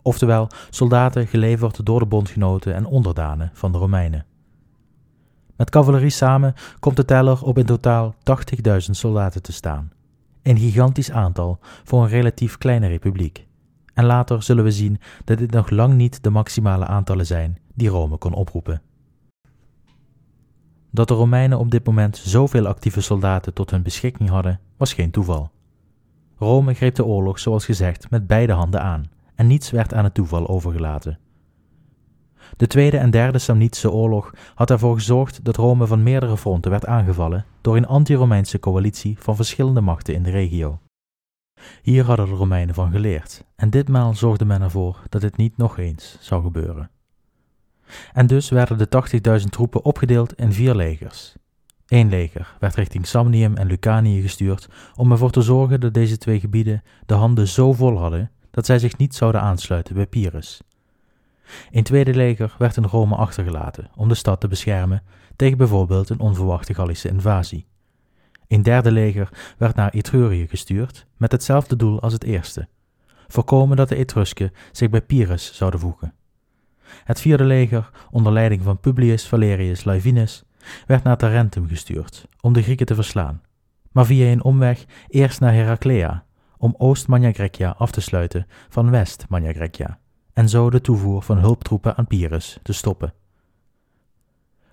Oftewel 0.02 0.48
soldaten 0.70 1.28
geleverd 1.28 1.86
door 1.86 2.00
de 2.00 2.06
bondgenoten 2.06 2.76
en 2.76 2.86
onderdanen 2.86 3.52
van 3.54 3.72
de 3.72 3.78
Romeinen. 3.78 4.26
Met 5.56 5.70
cavalerie 5.70 6.10
samen 6.10 6.54
komt 6.80 6.96
de 6.96 7.06
teller 7.06 7.44
op 7.44 7.58
in 7.58 7.66
totaal 7.66 8.16
80.000 8.66 8.76
soldaten 8.78 9.42
te 9.42 9.52
staan. 9.52 9.92
Een 10.44 10.58
gigantisch 10.58 11.12
aantal 11.12 11.60
voor 11.84 12.04
een 12.04 12.10
relatief 12.10 12.58
kleine 12.58 12.88
republiek. 12.88 13.48
En 14.00 14.06
later 14.06 14.44
zullen 14.44 14.64
we 14.64 14.72
zien 14.72 15.00
dat 15.26 15.38
dit 15.38 15.52
nog 15.52 15.70
lang 15.70 15.94
niet 15.94 16.24
de 16.24 16.30
maximale 16.30 16.86
aantallen 16.86 17.26
zijn 17.26 17.58
die 17.74 17.90
Rome 17.90 18.18
kon 18.18 18.34
oproepen. 18.34 18.82
Dat 20.92 21.08
de 21.08 21.14
Romeinen 21.14 21.60
op 21.60 21.72
dit 21.72 21.86
moment 21.86 22.18
zoveel 22.18 22.68
actieve 22.68 23.02
soldaten 23.02 23.54
tot 23.54 23.70
hun 23.70 23.84
beschikking 23.84 24.30
hadden, 24.30 24.60
was 24.78 24.94
geen 24.94 25.12
toeval. 25.12 25.52
Rome 26.38 26.74
greep 26.74 26.96
de 26.96 27.06
oorlog, 27.06 27.40
zoals 27.40 27.66
gezegd, 27.66 28.10
met 28.10 28.28
beide 28.28 28.54
handen 28.54 28.82
aan, 28.82 29.10
en 29.36 29.48
niets 29.48 29.72
werd 29.72 29.94
aan 29.94 30.04
het 30.04 30.14
toeval 30.14 30.48
overgelaten. 30.48 31.20
De 32.58 32.68
Tweede 32.68 32.98
en 32.98 33.10
Derde 33.10 33.40
Samnitische 33.40 33.92
Oorlog 33.92 34.34
had 34.56 34.70
ervoor 34.70 34.94
gezorgd 34.94 35.46
dat 35.46 35.56
Rome 35.56 35.88
van 35.88 36.04
meerdere 36.04 36.38
fronten 36.38 36.72
werd 36.72 36.86
aangevallen 36.86 37.46
door 37.62 37.78
een 37.78 37.88
anti-Romeinse 37.88 38.60
coalitie 38.60 39.18
van 39.20 39.36
verschillende 39.36 39.82
machten 39.82 40.14
in 40.14 40.24
de 40.24 40.32
regio. 40.32 40.80
Hier 41.82 42.06
hadden 42.06 42.26
de 42.26 42.32
Romeinen 42.32 42.76
van 42.76 42.92
geleerd, 42.92 43.44
en 43.56 43.70
ditmaal 43.70 44.16
zorgde 44.16 44.46
men 44.46 44.62
ervoor 44.62 45.02
dat 45.10 45.22
dit 45.22 45.38
niet 45.38 45.58
nog 45.58 45.78
eens 45.78 46.18
zou 46.20 46.44
gebeuren. 46.44 46.90
En 48.14 48.28
dus 48.28 48.50
werden 48.50 48.78
de 48.78 49.40
80.000 49.40 49.46
troepen 49.50 49.84
opgedeeld 49.84 50.34
in 50.34 50.54
vier 50.54 50.76
legers. 50.76 51.36
Eén 51.88 52.10
leger 52.10 52.56
werd 52.60 52.76
richting 52.76 53.08
Samnium 53.08 53.56
en 53.56 53.68
Lucanië 53.68 54.22
gestuurd 54.22 54.70
om 54.96 55.12
ervoor 55.12 55.32
te 55.32 55.42
zorgen 55.42 55.80
dat 55.80 55.94
deze 55.94 56.18
twee 56.18 56.40
gebieden 56.40 56.84
de 57.06 57.14
handen 57.14 57.48
zo 57.48 57.74
vol 57.74 57.98
hadden 57.98 58.32
dat 58.52 58.66
zij 58.66 58.80
zich 58.80 58.98
niet 58.98 59.16
zouden 59.16 59.42
aansluiten 59.42 59.96
bij 59.96 60.08
Pyrrhus. 60.08 60.62
Een 61.72 61.84
tweede 61.84 62.14
leger 62.14 62.56
werd 62.58 62.78
in 62.78 62.84
Rome 62.84 63.16
achtergelaten 63.16 63.90
om 63.96 64.08
de 64.08 64.16
stad 64.16 64.40
te 64.40 64.48
beschermen 64.48 65.04
tegen 65.36 65.58
bijvoorbeeld 65.58 66.10
een 66.10 66.20
onverwachte 66.20 66.74
Gallische 66.74 67.10
invasie. 67.10 67.66
Een 68.50 68.64
derde 68.64 68.92
leger 68.92 69.30
werd 69.58 69.76
naar 69.76 69.90
Etrurië 69.90 70.48
gestuurd 70.48 71.06
met 71.18 71.32
hetzelfde 71.32 71.76
doel 71.76 72.02
als 72.02 72.14
het 72.14 72.24
eerste: 72.24 72.68
voorkomen 73.28 73.78
dat 73.78 73.90
de 73.90 73.96
Etrusken 73.96 74.52
zich 74.72 74.90
bij 74.90 75.02
Pyrrhus 75.02 75.56
zouden 75.56 75.80
voegen. 75.80 76.14
Het 77.04 77.22
vierde 77.22 77.44
leger, 77.44 77.90
onder 78.12 78.32
leiding 78.32 78.62
van 78.62 78.80
Publius 78.80 79.28
Valerius 79.28 79.84
Laevinus, 79.84 80.44
werd 80.88 81.04
naar 81.04 81.18
Tarentum 81.18 81.68
gestuurd 81.68 82.28
om 82.42 82.54
de 82.54 82.62
Grieken 82.62 82.86
te 82.86 82.96
verslaan, 82.96 83.42
maar 83.92 84.06
via 84.06 84.32
een 84.32 84.44
omweg 84.44 84.86
eerst 85.08 85.40
naar 85.40 85.54
Heraclea 85.54 86.26
om 86.58 86.76
Oost-Magna 86.78 87.32
Grecia 87.32 87.76
af 87.78 87.92
te 87.92 88.02
sluiten 88.02 88.48
van 88.70 88.90
West-Magna 88.90 89.54
Grecia 89.54 90.00
en 90.34 90.50
zo 90.50 90.70
de 90.70 90.82
toevoer 90.82 91.22
van 91.22 91.38
hulptroepen 91.38 91.96
aan 91.96 92.08
Pyrrhus 92.08 92.60
te 92.64 92.74
stoppen. 92.74 93.14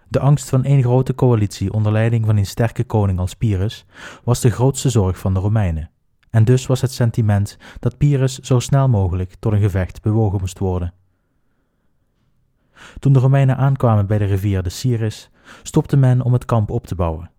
De 0.09 0.21
angst 0.21 0.49
van 0.49 0.65
één 0.65 0.83
grote 0.83 1.15
coalitie 1.15 1.73
onder 1.73 1.93
leiding 1.93 2.27
van 2.27 2.37
een 2.37 2.47
sterke 2.47 2.85
koning 2.85 3.19
als 3.19 3.35
Pyrrhus 3.35 3.87
was 4.25 4.41
de 4.41 4.51
grootste 4.51 4.91
zorg 4.91 5.19
van 5.19 5.35
de 5.35 5.41
Romeinen, 5.41 5.91
en 6.31 6.45
dus 6.45 6.67
was 6.67 6.81
het 6.81 6.93
sentiment 6.93 7.59
dat 7.81 7.99
Pyrrhus 7.99 8.39
zo 8.39 8.59
snel 8.59 8.89
mogelijk 8.89 9.35
tot 9.39 9.53
een 9.53 9.61
gevecht 9.61 10.03
bewogen 10.03 10.41
moest 10.41 10.59
worden. 10.59 10.95
Toen 12.99 13.13
de 13.13 13.19
Romeinen 13.19 13.57
aankwamen 13.57 14.07
bij 14.07 14.19
de 14.19 14.25
rivier 14.25 14.63
de 14.63 14.71
Siris, 14.71 15.31
stopte 15.63 15.97
men 15.97 16.23
om 16.23 16.33
het 16.33 16.45
kamp 16.45 16.71
op 16.71 16.87
te 16.87 16.95
bouwen. 16.95 17.31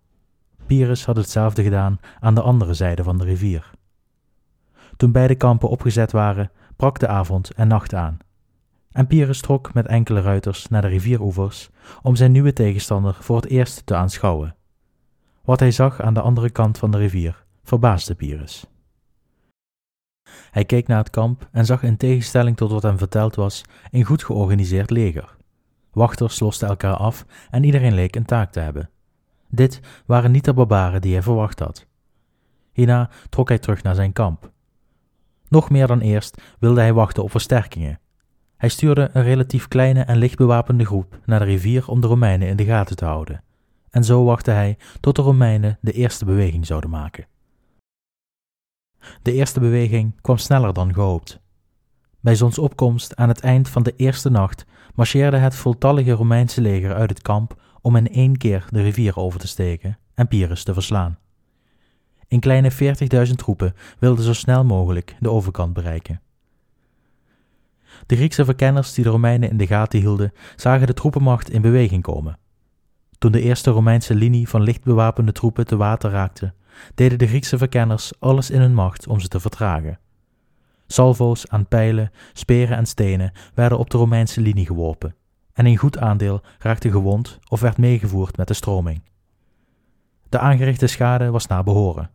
Pyrrhus 0.66 1.04
had 1.04 1.16
hetzelfde 1.16 1.62
gedaan 1.62 2.00
aan 2.20 2.34
de 2.34 2.42
andere 2.42 2.74
zijde 2.74 3.02
van 3.02 3.18
de 3.18 3.24
rivier. 3.24 3.70
Toen 4.96 5.12
beide 5.12 5.34
kampen 5.34 5.68
opgezet 5.68 6.12
waren, 6.12 6.50
brak 6.76 6.98
de 6.98 7.08
avond 7.08 7.50
en 7.50 7.68
nacht 7.68 7.94
aan. 7.94 8.18
En 8.98 9.06
Pyrrhus 9.06 9.40
trok 9.40 9.74
met 9.74 9.86
enkele 9.86 10.20
ruiters 10.20 10.68
naar 10.68 10.82
de 10.82 10.88
rivieroevers 10.88 11.70
om 12.02 12.16
zijn 12.16 12.32
nieuwe 12.32 12.52
tegenstander 12.52 13.14
voor 13.20 13.36
het 13.36 13.46
eerst 13.46 13.86
te 13.86 13.94
aanschouwen. 13.94 14.56
Wat 15.44 15.60
hij 15.60 15.70
zag 15.70 16.00
aan 16.00 16.14
de 16.14 16.20
andere 16.20 16.50
kant 16.50 16.78
van 16.78 16.90
de 16.90 16.98
rivier 16.98 17.44
verbaasde 17.62 18.14
Pyrrhus. 18.14 18.66
Hij 20.50 20.64
keek 20.64 20.86
naar 20.86 20.98
het 20.98 21.10
kamp 21.10 21.48
en 21.52 21.66
zag 21.66 21.82
in 21.82 21.96
tegenstelling 21.96 22.56
tot 22.56 22.70
wat 22.70 22.82
hem 22.82 22.98
verteld 22.98 23.34
was 23.34 23.64
een 23.90 24.04
goed 24.04 24.24
georganiseerd 24.24 24.90
leger. 24.90 25.36
Wachters 25.92 26.40
losten 26.40 26.68
elkaar 26.68 26.96
af 26.96 27.26
en 27.50 27.64
iedereen 27.64 27.94
leek 27.94 28.16
een 28.16 28.24
taak 28.24 28.52
te 28.52 28.60
hebben. 28.60 28.90
Dit 29.48 29.80
waren 30.06 30.30
niet 30.30 30.44
de 30.44 30.54
barbaren 30.54 31.00
die 31.00 31.12
hij 31.12 31.22
verwacht 31.22 31.58
had. 31.58 31.86
Hierna 32.72 33.10
trok 33.28 33.48
hij 33.48 33.58
terug 33.58 33.82
naar 33.82 33.94
zijn 33.94 34.12
kamp. 34.12 34.50
Nog 35.48 35.70
meer 35.70 35.86
dan 35.86 36.00
eerst 36.00 36.42
wilde 36.58 36.80
hij 36.80 36.92
wachten 36.92 37.22
op 37.22 37.30
versterkingen. 37.30 38.00
Hij 38.58 38.68
stuurde 38.68 39.10
een 39.12 39.22
relatief 39.22 39.68
kleine 39.68 40.00
en 40.00 40.16
licht 40.16 40.36
bewapende 40.36 40.84
groep 40.84 41.20
naar 41.24 41.38
de 41.38 41.44
rivier 41.44 41.88
om 41.88 42.00
de 42.00 42.06
Romeinen 42.06 42.48
in 42.48 42.56
de 42.56 42.64
gaten 42.64 42.96
te 42.96 43.04
houden. 43.04 43.42
En 43.90 44.04
zo 44.04 44.24
wachtte 44.24 44.50
hij 44.50 44.78
tot 45.00 45.16
de 45.16 45.22
Romeinen 45.22 45.78
de 45.80 45.92
eerste 45.92 46.24
beweging 46.24 46.66
zouden 46.66 46.90
maken. 46.90 47.26
De 49.22 49.32
eerste 49.32 49.60
beweging 49.60 50.20
kwam 50.20 50.36
sneller 50.36 50.72
dan 50.72 50.94
gehoopt. 50.94 51.40
Bij 52.20 52.34
zonsopkomst 52.34 53.16
aan 53.16 53.28
het 53.28 53.40
eind 53.40 53.68
van 53.68 53.82
de 53.82 53.94
eerste 53.96 54.30
nacht 54.30 54.66
marcheerde 54.94 55.36
het 55.36 55.54
voltallige 55.54 56.12
Romeinse 56.12 56.60
leger 56.60 56.94
uit 56.94 57.10
het 57.10 57.22
kamp 57.22 57.60
om 57.80 57.96
in 57.96 58.08
één 58.08 58.36
keer 58.36 58.64
de 58.70 58.82
rivier 58.82 59.16
over 59.16 59.40
te 59.40 59.48
steken 59.48 59.98
en 60.14 60.28
Pyrrhus 60.28 60.64
te 60.64 60.72
verslaan. 60.72 61.18
Een 62.28 62.40
kleine 62.40 62.72
40.000 63.26 63.32
troepen 63.34 63.74
wilden 63.98 64.24
zo 64.24 64.32
snel 64.32 64.64
mogelijk 64.64 65.16
de 65.20 65.30
overkant 65.30 65.72
bereiken. 65.72 66.20
De 68.08 68.16
Griekse 68.16 68.44
verkenners 68.44 68.94
die 68.94 69.04
de 69.04 69.10
Romeinen 69.10 69.50
in 69.50 69.56
de 69.56 69.66
gaten 69.66 69.98
hielden, 69.98 70.32
zagen 70.56 70.86
de 70.86 70.94
troepenmacht 70.94 71.50
in 71.50 71.62
beweging 71.62 72.02
komen. 72.02 72.38
Toen 73.18 73.32
de 73.32 73.40
eerste 73.40 73.70
Romeinse 73.70 74.14
linie 74.14 74.48
van 74.48 74.62
licht 74.62 74.84
bewapende 74.84 75.32
troepen 75.32 75.66
te 75.66 75.76
water 75.76 76.10
raakte, 76.10 76.52
deden 76.94 77.18
de 77.18 77.26
Griekse 77.26 77.58
verkenners 77.58 78.12
alles 78.18 78.50
in 78.50 78.60
hun 78.60 78.74
macht 78.74 79.06
om 79.06 79.20
ze 79.20 79.28
te 79.28 79.40
vertragen. 79.40 79.98
Salvo's 80.86 81.48
aan 81.48 81.66
pijlen, 81.66 82.10
speren 82.32 82.76
en 82.76 82.86
stenen 82.86 83.32
werden 83.54 83.78
op 83.78 83.90
de 83.90 83.98
Romeinse 83.98 84.40
linie 84.40 84.66
geworpen, 84.66 85.14
en 85.52 85.66
een 85.66 85.76
goed 85.76 85.98
aandeel 85.98 86.40
raakte 86.58 86.90
gewond 86.90 87.38
of 87.48 87.60
werd 87.60 87.76
meegevoerd 87.76 88.36
met 88.36 88.48
de 88.48 88.54
stroming. 88.54 89.02
De 90.28 90.38
aangerichte 90.38 90.86
schade 90.86 91.30
was 91.30 91.46
naar 91.46 91.64
behoren. 91.64 92.10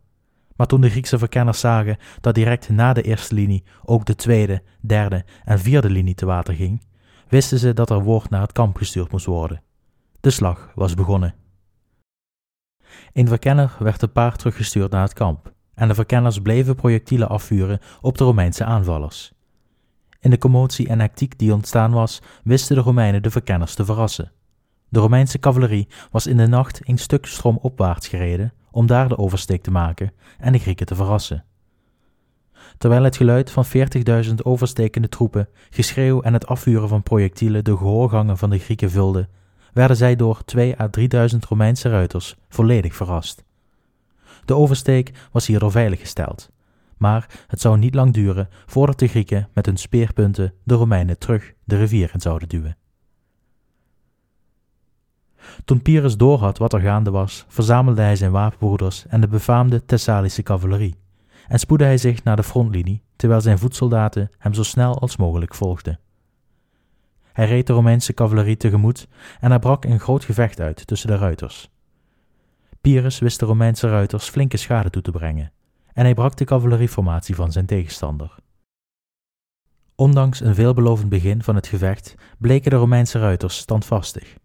Maar 0.56 0.66
toen 0.66 0.80
de 0.80 0.90
Griekse 0.90 1.18
verkenners 1.18 1.60
zagen 1.60 1.96
dat 2.20 2.34
direct 2.34 2.68
na 2.68 2.92
de 2.92 3.02
eerste 3.02 3.34
linie 3.34 3.64
ook 3.84 4.04
de 4.04 4.14
tweede, 4.14 4.62
derde 4.80 5.24
en 5.44 5.58
vierde 5.58 5.90
linie 5.90 6.14
te 6.14 6.26
water 6.26 6.54
ging, 6.54 6.86
wisten 7.28 7.58
ze 7.58 7.72
dat 7.72 7.90
er 7.90 8.02
woord 8.02 8.30
naar 8.30 8.40
het 8.40 8.52
kamp 8.52 8.76
gestuurd 8.76 9.10
moest 9.10 9.26
worden. 9.26 9.62
De 10.20 10.30
slag 10.30 10.72
was 10.74 10.94
begonnen. 10.94 11.34
Een 13.12 13.28
verkenner 13.28 13.76
werd 13.78 13.98
te 13.98 14.08
paard 14.08 14.38
teruggestuurd 14.38 14.90
naar 14.90 15.02
het 15.02 15.12
kamp, 15.12 15.52
en 15.74 15.88
de 15.88 15.94
verkenners 15.94 16.38
bleven 16.38 16.74
projectielen 16.74 17.28
afvuren 17.28 17.80
op 18.00 18.18
de 18.18 18.24
Romeinse 18.24 18.64
aanvallers. 18.64 19.32
In 20.20 20.30
de 20.30 20.38
commotie 20.38 20.88
en 20.88 21.00
hectiek 21.00 21.38
die 21.38 21.52
ontstaan 21.52 21.92
was, 21.92 22.22
wisten 22.44 22.76
de 22.76 22.82
Romeinen 22.82 23.22
de 23.22 23.30
verkenners 23.30 23.74
te 23.74 23.84
verrassen. 23.84 24.32
De 24.88 25.00
Romeinse 25.00 25.38
cavalerie 25.38 25.88
was 26.10 26.26
in 26.26 26.36
de 26.36 26.46
nacht 26.46 26.80
een 26.88 26.98
stuk 26.98 27.26
stroomopwaarts 27.26 28.08
gereden 28.08 28.52
om 28.74 28.86
daar 28.86 29.08
de 29.08 29.18
oversteek 29.18 29.62
te 29.62 29.70
maken 29.70 30.12
en 30.38 30.52
de 30.52 30.58
Grieken 30.58 30.86
te 30.86 30.94
verrassen. 30.94 31.44
Terwijl 32.78 33.02
het 33.02 33.16
geluid 33.16 33.50
van 33.50 33.64
40.000 34.26 34.34
overstekende 34.42 35.08
troepen, 35.08 35.48
geschreeuw 35.70 36.22
en 36.22 36.32
het 36.32 36.46
afvuren 36.46 36.88
van 36.88 37.02
projectielen 37.02 37.64
de 37.64 37.76
gehoorgangen 37.76 38.38
van 38.38 38.50
de 38.50 38.58
Grieken 38.58 38.90
vulde, 38.90 39.28
werden 39.72 39.96
zij 39.96 40.16
door 40.16 40.44
2 40.44 40.80
à 40.80 40.88
3000 40.88 41.44
Romeinse 41.44 41.88
ruiters 41.88 42.36
volledig 42.48 42.94
verrast. 42.94 43.44
De 44.44 44.54
oversteek 44.54 45.12
was 45.32 45.46
hierdoor 45.46 45.70
veiliggesteld, 45.70 46.50
maar 46.96 47.44
het 47.46 47.60
zou 47.60 47.78
niet 47.78 47.94
lang 47.94 48.12
duren 48.12 48.48
voordat 48.66 48.98
de 48.98 49.08
Grieken 49.08 49.48
met 49.52 49.66
hun 49.66 49.76
speerpunten 49.76 50.54
de 50.62 50.74
Romeinen 50.74 51.18
terug 51.18 51.52
de 51.64 51.76
rivier 51.76 52.10
in 52.12 52.20
zouden 52.20 52.48
duwen. 52.48 52.76
Toen 55.64 55.82
Pyrrhus 55.82 56.16
doorhad 56.16 56.58
wat 56.58 56.72
er 56.72 56.80
gaande 56.80 57.10
was, 57.10 57.44
verzamelde 57.48 58.02
hij 58.02 58.16
zijn 58.16 58.30
wapenbroeders 58.30 59.06
en 59.06 59.20
de 59.20 59.28
befaamde 59.28 59.84
Thessalische 59.84 60.42
cavalerie, 60.42 60.94
en 61.48 61.58
spoedde 61.58 61.84
hij 61.84 61.98
zich 61.98 62.24
naar 62.24 62.36
de 62.36 62.42
frontlinie, 62.42 63.02
terwijl 63.16 63.40
zijn 63.40 63.58
voedsoldaten 63.58 64.30
hem 64.38 64.54
zo 64.54 64.62
snel 64.62 64.98
als 64.98 65.16
mogelijk 65.16 65.54
volgden. 65.54 65.98
Hij 67.32 67.46
reed 67.46 67.66
de 67.66 67.72
Romeinse 67.72 68.14
cavalerie 68.14 68.56
tegemoet 68.56 69.08
en 69.40 69.52
er 69.52 69.58
brak 69.58 69.84
een 69.84 70.00
groot 70.00 70.24
gevecht 70.24 70.60
uit 70.60 70.86
tussen 70.86 71.08
de 71.08 71.16
ruiters. 71.16 71.70
Pyrrhus 72.80 73.18
wist 73.18 73.40
de 73.40 73.46
Romeinse 73.46 73.88
ruiters 73.88 74.28
flinke 74.28 74.56
schade 74.56 74.90
toe 74.90 75.02
te 75.02 75.10
brengen, 75.10 75.52
en 75.92 76.04
hij 76.04 76.14
brak 76.14 76.36
de 76.36 76.44
cavalerieformatie 76.44 77.34
van 77.34 77.52
zijn 77.52 77.66
tegenstander. 77.66 78.34
Ondanks 79.94 80.40
een 80.40 80.54
veelbelovend 80.54 81.08
begin 81.08 81.42
van 81.42 81.54
het 81.54 81.66
gevecht 81.66 82.14
bleken 82.38 82.70
de 82.70 82.76
Romeinse 82.76 83.18
ruiters 83.18 83.56
standvastig. 83.56 84.36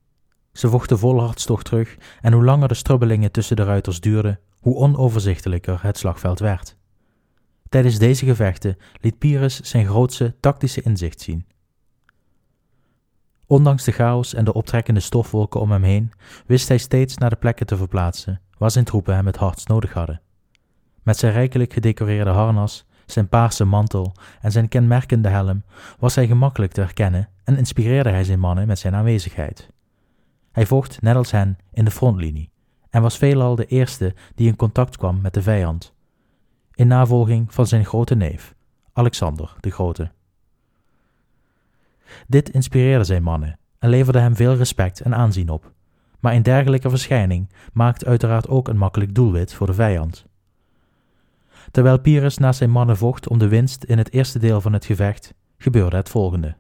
Ze 0.54 0.70
vochten 0.70 1.00
vol 1.00 1.20
hartstocht 1.20 1.66
terug 1.66 1.98
en 2.22 2.34
hoe 2.34 2.44
langer 2.44 2.68
de 2.68 2.74
strubbelingen 2.74 3.32
tussen 3.32 3.56
de 3.56 3.64
ruiters 3.64 4.00
duurden, 4.00 4.40
hoe 4.60 4.76
onoverzichtelijker 4.76 5.84
het 5.84 5.98
slagveld 5.98 6.40
werd. 6.40 6.78
Tijdens 7.70 7.98
deze 7.98 8.26
gevechten 8.26 8.78
liet 9.02 9.18
Pyrrhus 9.18 9.60
zijn 9.60 9.86
grootste 9.86 10.36
tactische 10.40 10.82
inzicht 10.82 11.22
zien. 11.22 11.46
Ondanks 13.46 13.84
de 13.84 13.92
chaos 13.92 14.34
en 14.34 14.46
de 14.46 14.54
optrekkende 14.54 15.00
stofwolken 15.00 15.60
om 15.60 15.72
hem 15.72 15.84
heen, 15.84 16.12
wist 16.46 16.68
hij 16.68 16.78
steeds 16.78 17.18
naar 17.18 17.30
de 17.30 17.36
plekken 17.36 17.66
te 17.66 17.78
verplaatsen 17.78 18.42
waar 18.58 18.72
zijn 18.72 18.86
troepen 18.86 19.16
hem 19.16 19.26
het 19.26 19.36
hardst 19.36 19.68
nodig 19.68 19.94
hadden. 19.94 20.22
Met 21.04 21.18
zijn 21.18 21.34
rijkelijk 21.34 21.74
gedecoreerde 21.74 22.30
harnas, 22.30 22.86
zijn 23.06 23.28
paarse 23.28 23.66
mantel 23.66 24.14
en 24.42 24.52
zijn 24.52 24.68
kenmerkende 24.68 25.30
helm 25.30 25.64
was 26.00 26.16
hij 26.16 26.28
gemakkelijk 26.28 26.72
te 26.72 26.82
herkennen 26.82 27.30
en 27.44 27.58
inspireerde 27.58 28.10
hij 28.10 28.24
zijn 28.24 28.40
mannen 28.40 28.68
met 28.68 28.80
zijn 28.80 28.96
aanwezigheid. 28.96 29.70
Hij 30.60 30.68
vocht 30.68 31.02
net 31.02 31.16
als 31.16 31.32
hen 31.32 31.58
in 31.72 31.86
de 31.86 31.92
frontlinie 31.92 32.52
en 32.90 33.02
was 33.02 33.18
veelal 33.18 33.56
de 33.56 33.66
eerste 33.66 34.16
die 34.36 34.48
in 34.48 34.56
contact 34.56 34.98
kwam 34.98 35.22
met 35.22 35.34
de 35.34 35.42
vijand, 35.42 35.94
in 36.74 36.88
navolging 36.88 37.54
van 37.54 37.68
zijn 37.68 37.86
grote 37.86 38.16
neef, 38.16 38.56
Alexander 38.94 39.56
de 39.60 39.72
Grote. 39.72 40.12
Dit 42.28 42.50
inspireerde 42.50 43.04
zijn 43.04 43.24
mannen 43.24 43.60
en 43.78 43.90
leverde 43.90 44.20
hem 44.20 44.36
veel 44.36 44.56
respect 44.56 45.02
en 45.02 45.16
aanzien 45.16 45.50
op, 45.50 45.72
maar 46.20 46.34
een 46.34 46.44
dergelijke 46.44 46.90
verschijning 46.90 47.50
maakt 47.74 48.06
uiteraard 48.06 48.48
ook 48.48 48.68
een 48.68 48.78
makkelijk 48.78 49.16
doelwit 49.16 49.54
voor 49.54 49.68
de 49.68 49.74
vijand. 49.74 50.26
Terwijl 51.72 52.00
Pyrrhus 52.00 52.38
naast 52.38 52.58
zijn 52.58 52.72
mannen 52.72 52.98
vocht 52.98 53.28
om 53.28 53.38
de 53.38 53.48
winst 53.48 53.84
in 53.84 53.98
het 53.98 54.14
eerste 54.14 54.40
deel 54.40 54.62
van 54.62 54.74
het 54.74 54.86
gevecht, 54.86 55.34
gebeurde 55.58 55.96
het 55.96 56.10
volgende. 56.10 56.56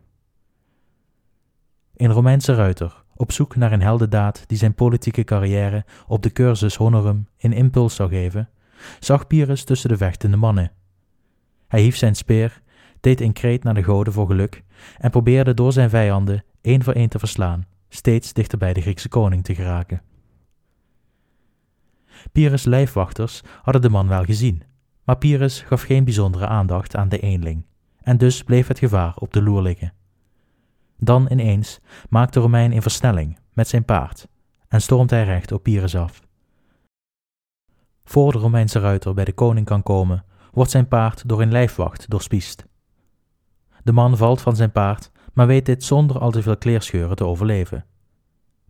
Een 1.96 2.12
Romeinse 2.12 2.53
ruiter, 2.53 3.03
op 3.20 3.32
zoek 3.32 3.56
naar 3.56 3.72
een 3.72 3.82
heldendaad 3.82 4.44
die 4.48 4.58
zijn 4.58 4.74
politieke 4.74 5.24
carrière 5.24 5.86
op 6.08 6.24
de 6.24 6.32
cursus 6.32 6.76
honorum 6.76 7.28
een 7.38 7.54
impuls 7.54 7.96
zou 7.96 8.10
geven, 8.10 8.50
zag 9.00 9.28
Pyrrhus 9.28 9.64
tussen 9.64 9.90
de 9.90 9.98
vechtende 9.98 10.38
mannen. 10.38 10.72
Hij 11.68 11.82
hief 11.82 11.96
zijn 11.96 12.16
speer, 12.16 12.62
deed 13.00 13.22
een 13.22 13.34
kreet 13.34 13.64
naar 13.64 13.74
de 13.74 13.84
goden 13.84 14.14
voor 14.14 14.28
geluk 14.28 14.64
en 14.98 15.12
probeerde 15.12 15.54
door 15.54 15.72
zijn 15.72 15.90
vijanden 15.90 16.44
één 16.62 16.84
voor 16.84 16.94
één 16.94 17.10
te 17.10 17.20
verslaan, 17.20 17.66
steeds 17.90 18.34
dichter 18.34 18.58
bij 18.58 18.74
de 18.74 18.82
Griekse 18.82 19.10
koning 19.10 19.44
te 19.44 19.56
geraken. 19.56 20.02
Pyrrhus' 22.32 22.66
lijfwachters 22.66 23.42
hadden 23.62 23.82
de 23.82 23.90
man 23.90 24.08
wel 24.08 24.24
gezien, 24.24 24.64
maar 25.04 25.18
Pyrrhus 25.18 25.62
gaf 25.62 25.82
geen 25.82 26.04
bijzondere 26.04 26.48
aandacht 26.48 26.96
aan 26.96 27.10
de 27.10 27.20
eenling, 27.20 27.66
en 28.02 28.18
dus 28.18 28.44
bleef 28.44 28.68
het 28.68 28.80
gevaar 28.80 29.16
op 29.16 29.34
de 29.34 29.42
loer 29.42 29.62
liggen. 29.62 29.94
Dan 31.00 31.27
ineens 31.29 31.79
maakt 32.10 32.34
de 32.34 32.39
Romein 32.39 32.72
een 32.72 32.82
versnelling 32.82 33.39
met 33.53 33.68
zijn 33.68 33.86
paard 33.86 34.27
en 34.68 34.82
stormt 34.82 35.10
hij 35.10 35.24
recht 35.24 35.51
op 35.51 35.63
Pyrrhus 35.63 35.96
af. 35.96 36.22
Voor 38.03 38.32
de 38.32 38.38
Romeinse 38.38 38.79
ruiter 38.79 39.13
bij 39.13 39.25
de 39.25 39.34
koning 39.34 39.65
kan 39.65 39.84
komen, 39.84 40.25
wordt 40.51 40.72
zijn 40.72 40.88
paard 40.88 41.29
door 41.29 41.41
een 41.41 41.51
lijfwacht 41.51 42.10
doorspiest. 42.10 42.65
De 43.84 43.91
man 43.91 44.18
valt 44.18 44.41
van 44.41 44.56
zijn 44.56 44.72
paard, 44.72 45.12
maar 45.34 45.48
weet 45.48 45.65
dit 45.65 45.84
zonder 45.84 46.20
al 46.20 46.32
te 46.32 46.41
veel 46.41 46.58
kleerscheuren 46.58 47.15
te 47.15 47.25
overleven. 47.25 47.86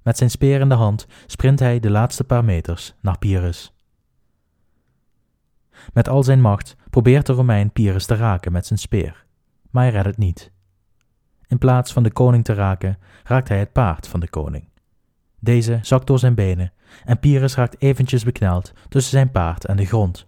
Met 0.04 0.18
zijn 0.18 0.30
speer 0.30 0.60
in 0.60 0.70
de 0.70 0.76
hand 0.76 1.08
sprint 1.26 1.60
hij 1.60 1.80
de 1.80 1.90
laatste 1.90 2.24
paar 2.24 2.46
meters 2.46 2.94
naar 3.02 3.18
Pyrrhus. 3.18 3.74
Met 5.94 6.10
al 6.10 6.24
zijn 6.24 6.42
macht 6.42 6.76
probeert 6.90 7.26
de 7.26 7.34
Romein 7.34 7.72
Pyrrhus 7.72 8.06
te 8.06 8.16
raken 8.16 8.52
met 8.52 8.66
zijn 8.66 8.80
speer, 8.80 9.26
maar 9.70 9.84
hij 9.84 9.92
redt 9.92 10.06
het 10.06 10.18
niet. 10.18 10.52
In 11.50 11.58
plaats 11.58 11.94
van 11.94 12.04
de 12.04 12.12
koning 12.12 12.44
te 12.44 12.54
raken, 12.54 12.98
raakt 13.24 13.48
hij 13.48 13.60
het 13.60 13.72
paard 13.72 14.08
van 14.08 14.20
de 14.20 14.30
koning. 14.30 14.68
Deze 15.40 15.80
zakt 15.82 16.08
door 16.08 16.20
zijn 16.20 16.36
benen 16.36 16.74
en 17.06 17.20
Pyrrhus 17.20 17.56
raakt 17.56 17.82
eventjes 17.82 18.24
bekneld 18.24 18.74
tussen 18.90 19.12
zijn 19.12 19.32
paard 19.32 19.66
en 19.66 19.78
de 19.78 19.86
grond. 19.86 20.28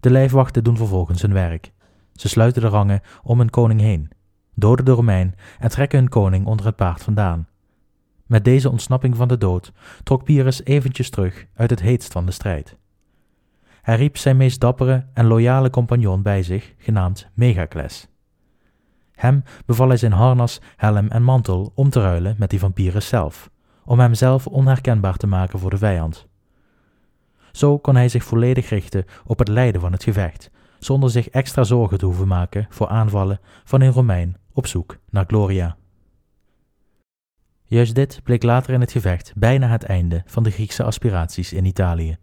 De 0.00 0.10
lijfwachten 0.10 0.64
doen 0.64 0.76
vervolgens 0.76 1.22
hun 1.22 1.32
werk. 1.32 1.72
Ze 2.12 2.28
sluiten 2.28 2.62
de 2.62 2.68
rangen 2.68 3.00
om 3.22 3.38
hun 3.38 3.50
koning 3.50 3.80
heen, 3.80 4.10
doden 4.54 4.84
de 4.84 4.90
Romein 4.90 5.34
en 5.58 5.68
trekken 5.68 5.98
hun 5.98 6.08
koning 6.08 6.46
onder 6.46 6.66
het 6.66 6.76
paard 6.76 7.02
vandaan. 7.02 7.48
Met 8.26 8.44
deze 8.44 8.70
ontsnapping 8.70 9.16
van 9.16 9.28
de 9.28 9.38
dood 9.38 9.72
trok 10.02 10.24
Pyrrhus 10.24 10.64
eventjes 10.64 11.10
terug 11.10 11.46
uit 11.54 11.70
het 11.70 11.80
heetst 11.80 12.12
van 12.12 12.26
de 12.26 12.32
strijd. 12.32 12.76
Hij 13.82 13.96
riep 13.96 14.16
zijn 14.16 14.36
meest 14.36 14.60
dappere 14.60 15.06
en 15.12 15.26
loyale 15.26 15.70
compagnon 15.70 16.22
bij 16.22 16.42
zich, 16.42 16.74
genaamd 16.78 17.28
Megacles. 17.34 18.08
Hem 19.16 19.42
beval 19.66 19.88
hij 19.88 19.96
zijn 19.96 20.12
harnas, 20.12 20.60
helm 20.76 21.08
en 21.08 21.22
mantel 21.22 21.72
om 21.74 21.90
te 21.90 22.00
ruilen 22.00 22.34
met 22.38 22.50
die 22.50 22.58
van 22.58 22.72
Pyrrhus 22.72 23.08
zelf, 23.08 23.50
om 23.84 24.00
hemzelf 24.00 24.46
onherkenbaar 24.46 25.16
te 25.16 25.26
maken 25.26 25.58
voor 25.58 25.70
de 25.70 25.78
vijand. 25.78 26.26
Zo 27.52 27.78
kon 27.78 27.96
hij 27.96 28.08
zich 28.08 28.24
volledig 28.24 28.68
richten 28.68 29.04
op 29.26 29.38
het 29.38 29.48
leiden 29.48 29.80
van 29.80 29.92
het 29.92 30.04
gevecht, 30.04 30.50
zonder 30.78 31.10
zich 31.10 31.28
extra 31.28 31.64
zorgen 31.64 31.98
te 31.98 32.04
hoeven 32.04 32.28
maken 32.28 32.66
voor 32.68 32.88
aanvallen 32.88 33.40
van 33.64 33.80
een 33.80 33.92
Romein 33.92 34.36
op 34.52 34.66
zoek 34.66 34.98
naar 35.10 35.24
Gloria. 35.26 35.76
Juist 37.64 37.94
dit 37.94 38.20
bleek 38.22 38.42
later 38.42 38.74
in 38.74 38.80
het 38.80 38.92
gevecht 38.92 39.32
bijna 39.36 39.68
het 39.68 39.84
einde 39.84 40.22
van 40.26 40.42
de 40.42 40.50
Griekse 40.50 40.82
aspiraties 40.82 41.52
in 41.52 41.64
Italië. 41.64 42.16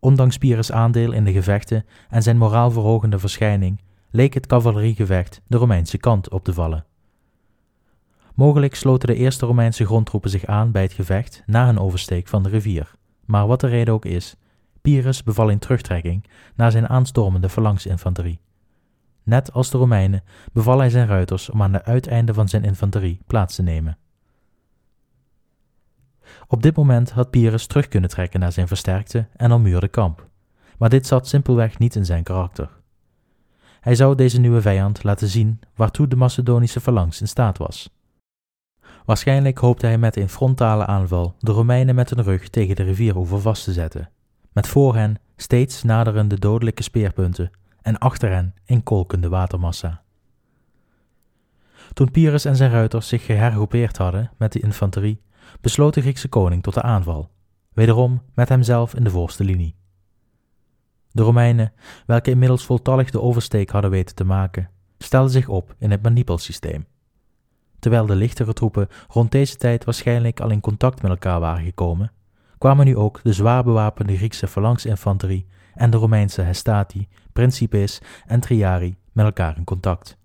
Ondanks 0.00 0.38
Pyrrhus' 0.38 0.72
aandeel 0.72 1.12
in 1.12 1.24
de 1.24 1.32
gevechten 1.32 1.84
en 2.08 2.22
zijn 2.22 2.36
moraalverhogende 2.36 3.18
verschijning, 3.18 3.80
leek 4.18 4.34
het 4.34 4.46
cavaleriegevecht 4.46 5.40
de 5.46 5.56
Romeinse 5.56 5.98
kant 5.98 6.30
op 6.30 6.44
te 6.44 6.52
vallen. 6.52 6.84
Mogelijk 8.34 8.74
sloten 8.74 9.08
de 9.08 9.14
eerste 9.14 9.46
Romeinse 9.46 9.84
grondtroepen 9.84 10.30
zich 10.30 10.46
aan 10.46 10.70
bij 10.70 10.82
het 10.82 10.92
gevecht 10.92 11.42
na 11.46 11.66
hun 11.66 11.78
oversteek 11.78 12.28
van 12.28 12.42
de 12.42 12.48
rivier, 12.48 12.94
maar 13.24 13.46
wat 13.46 13.60
de 13.60 13.66
reden 13.66 13.94
ook 13.94 14.04
is, 14.04 14.36
Pyrrhus 14.80 15.22
beval 15.22 15.48
in 15.48 15.58
terugtrekking 15.58 16.24
naar 16.54 16.70
zijn 16.70 16.88
aanstormende 16.88 17.48
phalanxinfanterie. 17.48 18.40
Net 19.22 19.52
als 19.52 19.70
de 19.70 19.78
Romeinen 19.78 20.24
beval 20.52 20.78
hij 20.78 20.90
zijn 20.90 21.06
ruiters 21.06 21.50
om 21.50 21.62
aan 21.62 21.72
de 21.72 21.84
uiteinden 21.84 22.34
van 22.34 22.48
zijn 22.48 22.64
infanterie 22.64 23.20
plaats 23.26 23.54
te 23.54 23.62
nemen. 23.62 23.98
Op 26.46 26.62
dit 26.62 26.76
moment 26.76 27.10
had 27.10 27.30
Pyrrhus 27.30 27.66
terug 27.66 27.88
kunnen 27.88 28.10
trekken 28.10 28.40
naar 28.40 28.52
zijn 28.52 28.68
versterkte 28.68 29.28
en 29.36 29.52
ommuurde 29.52 29.88
kamp, 29.88 30.28
maar 30.78 30.88
dit 30.88 31.06
zat 31.06 31.28
simpelweg 31.28 31.78
niet 31.78 31.94
in 31.94 32.04
zijn 32.04 32.22
karakter. 32.22 32.77
Hij 33.80 33.94
zou 33.94 34.14
deze 34.14 34.40
nieuwe 34.40 34.60
vijand 34.60 35.04
laten 35.04 35.28
zien 35.28 35.60
waartoe 35.74 36.08
de 36.08 36.16
Macedonische 36.16 36.80
phalanx 36.80 37.20
in 37.20 37.28
staat 37.28 37.58
was. 37.58 37.90
Waarschijnlijk 39.04 39.58
hoopte 39.58 39.86
hij 39.86 39.98
met 39.98 40.16
een 40.16 40.28
frontale 40.28 40.86
aanval 40.86 41.34
de 41.38 41.52
Romeinen 41.52 41.94
met 41.94 42.10
hun 42.10 42.22
rug 42.22 42.48
tegen 42.48 42.76
de 42.76 42.82
rivieroever 42.82 43.40
vast 43.40 43.64
te 43.64 43.72
zetten, 43.72 44.10
met 44.52 44.66
voor 44.66 44.94
hen 44.94 45.16
steeds 45.36 45.82
naderende 45.82 46.38
dodelijke 46.38 46.82
speerpunten 46.82 47.50
en 47.82 47.98
achter 47.98 48.30
hen 48.30 48.54
een 48.66 48.82
kolkende 48.82 49.28
watermassa. 49.28 50.02
Toen 51.92 52.10
Pyrrhus 52.10 52.44
en 52.44 52.56
zijn 52.56 52.70
ruiters 52.70 53.08
zich 53.08 53.24
gehergroepeerd 53.24 53.96
hadden 53.96 54.30
met 54.36 54.52
de 54.52 54.60
infanterie, 54.60 55.22
besloot 55.60 55.94
de 55.94 56.00
Griekse 56.00 56.28
koning 56.28 56.62
tot 56.62 56.74
de 56.74 56.82
aanval, 56.82 57.30
wederom 57.72 58.22
met 58.34 58.48
hemzelf 58.48 58.94
in 58.94 59.04
de 59.04 59.10
voorste 59.10 59.44
linie. 59.44 59.76
De 61.12 61.22
Romeinen, 61.22 61.72
welke 62.06 62.30
inmiddels 62.30 62.64
voltallig 62.64 63.10
de 63.10 63.20
oversteek 63.20 63.70
hadden 63.70 63.90
weten 63.90 64.14
te 64.14 64.24
maken, 64.24 64.70
stelden 64.98 65.30
zich 65.30 65.48
op 65.48 65.74
in 65.78 65.90
het 65.90 66.02
manipelsysteem. 66.02 66.86
Terwijl 67.78 68.06
de 68.06 68.14
lichtere 68.14 68.52
troepen 68.52 68.88
rond 69.08 69.32
deze 69.32 69.56
tijd 69.56 69.84
waarschijnlijk 69.84 70.40
al 70.40 70.50
in 70.50 70.60
contact 70.60 71.02
met 71.02 71.10
elkaar 71.10 71.40
waren 71.40 71.64
gekomen, 71.64 72.12
kwamen 72.58 72.86
nu 72.86 72.96
ook 72.96 73.20
de 73.22 73.32
zwaar 73.32 73.64
bewapende 73.64 74.16
Griekse 74.16 74.46
phalanxinfanterie 74.46 75.46
en 75.74 75.90
de 75.90 75.96
Romeinse 75.96 76.42
hestati, 76.42 77.08
principes 77.32 78.00
en 78.26 78.40
triari 78.40 78.96
met 79.12 79.24
elkaar 79.24 79.56
in 79.56 79.64
contact. 79.64 80.16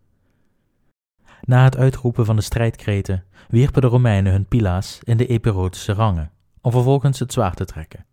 Na 1.41 1.63
het 1.63 1.77
uitroepen 1.77 2.25
van 2.25 2.35
de 2.35 2.41
strijdkreten 2.41 3.23
wierpen 3.47 3.81
de 3.81 3.87
Romeinen 3.87 4.31
hun 4.31 4.45
pila's 4.45 4.99
in 5.03 5.17
de 5.17 5.27
epirotische 5.27 5.93
rangen, 5.93 6.31
om 6.61 6.71
vervolgens 6.71 7.19
het 7.19 7.33
zwaard 7.33 7.57
te 7.57 7.65
trekken. 7.65 8.05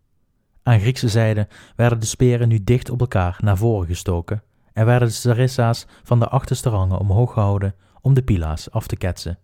Aan 0.63 0.79
Griekse 0.79 1.09
zijde 1.09 1.47
werden 1.75 1.99
de 1.99 2.05
speren 2.05 2.47
nu 2.47 2.63
dicht 2.63 2.89
op 2.89 2.99
elkaar 2.99 3.37
naar 3.43 3.57
voren 3.57 3.87
gestoken 3.87 4.43
en 4.73 4.85
werden 4.85 5.07
de 5.07 5.13
sarissa's 5.13 5.85
van 6.03 6.19
de 6.19 6.27
achterste 6.27 6.69
rangen 6.69 6.99
omhoog 6.99 7.33
gehouden 7.33 7.75
om 8.01 8.13
de 8.13 8.21
pila's 8.21 8.69
af 8.69 8.87
te 8.87 8.95
ketsen. 8.95 9.39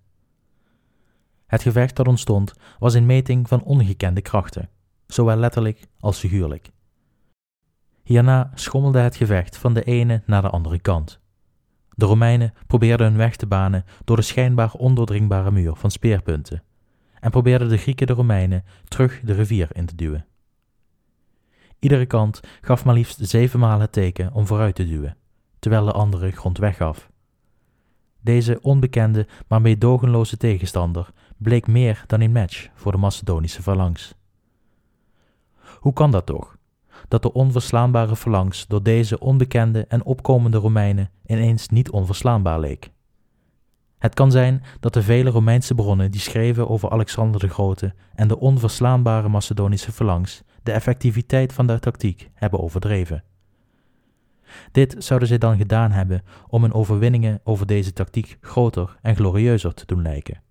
Het 1.47 1.61
gevecht 1.61 1.95
dat 1.95 2.07
ontstond 2.07 2.53
was 2.79 2.93
een 2.93 3.05
meting 3.05 3.47
van 3.47 3.63
ongekende 3.63 4.21
krachten, 4.21 4.69
zowel 5.07 5.35
letterlijk 5.35 5.87
als 5.99 6.19
figuurlijk. 6.19 6.71
Hierna 8.03 8.51
schommelde 8.53 8.99
het 8.99 9.15
gevecht 9.15 9.57
van 9.57 9.73
de 9.73 9.83
ene 9.83 10.21
naar 10.25 10.41
de 10.41 10.49
andere 10.49 10.79
kant. 10.79 11.19
De 11.89 12.05
Romeinen 12.05 12.53
probeerden 12.67 13.07
hun 13.07 13.17
weg 13.17 13.35
te 13.35 13.47
banen 13.47 13.85
door 14.03 14.15
de 14.15 14.21
schijnbaar 14.21 14.73
ondoordringbare 14.73 15.51
muur 15.51 15.75
van 15.75 15.91
speerpunten 15.91 16.63
en 17.19 17.31
probeerden 17.31 17.69
de 17.69 17.77
Grieken 17.77 18.07
de 18.07 18.13
Romeinen 18.13 18.63
terug 18.87 19.21
de 19.23 19.33
rivier 19.33 19.67
in 19.71 19.85
te 19.85 19.95
duwen. 19.95 20.25
Iedere 21.79 22.05
kant 22.05 22.39
gaf 22.61 22.85
maar 22.85 22.93
liefst 22.93 23.29
zevenmaal 23.29 23.79
het 23.79 23.91
teken 23.91 24.33
om 24.33 24.47
vooruit 24.47 24.75
te 24.75 24.87
duwen, 24.87 25.17
terwijl 25.59 25.85
de 25.85 25.91
andere 25.91 26.31
grond 26.31 26.57
weggaf. 26.57 27.09
Deze 28.21 28.59
onbekende 28.61 29.27
maar 29.47 29.61
meedogenloze 29.61 30.37
tegenstander 30.37 31.09
bleek 31.37 31.67
meer 31.67 32.03
dan 32.07 32.21
een 32.21 32.31
match 32.31 32.67
voor 32.75 32.91
de 32.91 32.97
Macedonische 32.97 33.61
phalanx. 33.61 34.13
Hoe 35.79 35.93
kan 35.93 36.11
dat 36.11 36.25
toch? 36.25 36.57
Dat 37.07 37.21
de 37.21 37.33
onverslaanbare 37.33 38.15
phalanx 38.15 38.67
door 38.67 38.83
deze 38.83 39.19
onbekende 39.19 39.85
en 39.87 40.05
opkomende 40.05 40.57
Romeinen 40.57 41.09
ineens 41.25 41.69
niet 41.69 41.89
onverslaanbaar 41.89 42.59
leek. 42.59 42.91
Het 43.97 44.13
kan 44.13 44.31
zijn 44.31 44.63
dat 44.79 44.93
de 44.93 45.01
vele 45.01 45.29
Romeinse 45.29 45.75
bronnen 45.75 46.11
die 46.11 46.21
schreven 46.21 46.69
over 46.69 46.89
Alexander 46.89 47.39
de 47.39 47.49
Grote 47.49 47.93
en 48.15 48.27
de 48.27 48.39
onverslaanbare 48.39 49.29
Macedonische 49.29 49.91
phalanx 49.91 50.43
de 50.67 50.73
effectiviteit 50.73 51.53
van 51.53 51.67
de 51.67 51.79
tactiek 51.79 52.29
hebben 52.33 52.59
overdreven. 52.59 53.23
Dit 54.71 54.95
zouden 54.97 55.27
zij 55.27 55.37
dan 55.37 55.57
gedaan 55.57 55.91
hebben 55.91 56.23
om 56.47 56.61
hun 56.61 56.73
overwinningen 56.73 57.39
over 57.43 57.65
deze 57.65 57.93
tactiek 57.93 58.37
groter 58.41 58.97
en 59.01 59.15
glorieuzer 59.15 59.73
te 59.73 59.85
doen 59.85 60.01
lijken. 60.01 60.41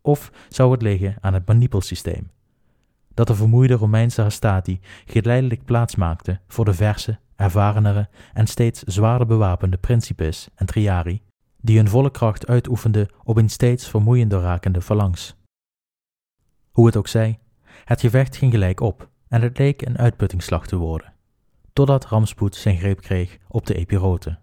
Of 0.00 0.30
zou 0.48 0.72
het 0.72 0.82
liggen 0.82 1.16
aan 1.20 1.34
het 1.34 1.46
manipelsysteem, 1.46 2.30
dat 3.14 3.26
de 3.26 3.34
vermoeide 3.34 3.74
Romeinse 3.74 4.22
hastati 4.22 4.80
geleidelijk 5.06 5.64
plaats 5.64 5.96
maakte 5.96 6.40
voor 6.48 6.64
de 6.64 6.74
verse, 6.74 7.18
ervarenere 7.36 8.08
en 8.32 8.46
steeds 8.46 8.82
zwaarder 8.82 9.26
bewapende 9.26 9.76
principes 9.76 10.48
en 10.54 10.66
triari, 10.66 11.22
die 11.60 11.76
hun 11.76 11.88
volle 11.88 12.10
kracht 12.10 12.46
uitoefenden 12.46 13.08
op 13.24 13.36
een 13.36 13.50
steeds 13.50 13.88
vermoeiender 13.88 14.40
rakende 14.40 14.80
phalanx. 14.80 15.36
Hoe 16.70 16.86
het 16.86 16.96
ook 16.96 17.08
zij, 17.08 17.38
het 17.84 18.00
gevecht 18.00 18.36
ging 18.36 18.52
gelijk 18.52 18.80
op 18.80 19.08
en 19.28 19.42
het 19.42 19.58
leek 19.58 19.82
een 19.86 19.98
uitputtingsslag 19.98 20.66
te 20.66 20.76
worden, 20.76 21.12
totdat 21.72 22.06
Ramspoed 22.06 22.56
zijn 22.56 22.76
greep 22.76 23.00
kreeg 23.00 23.38
op 23.48 23.66
de 23.66 23.74
epirote. 23.74 24.38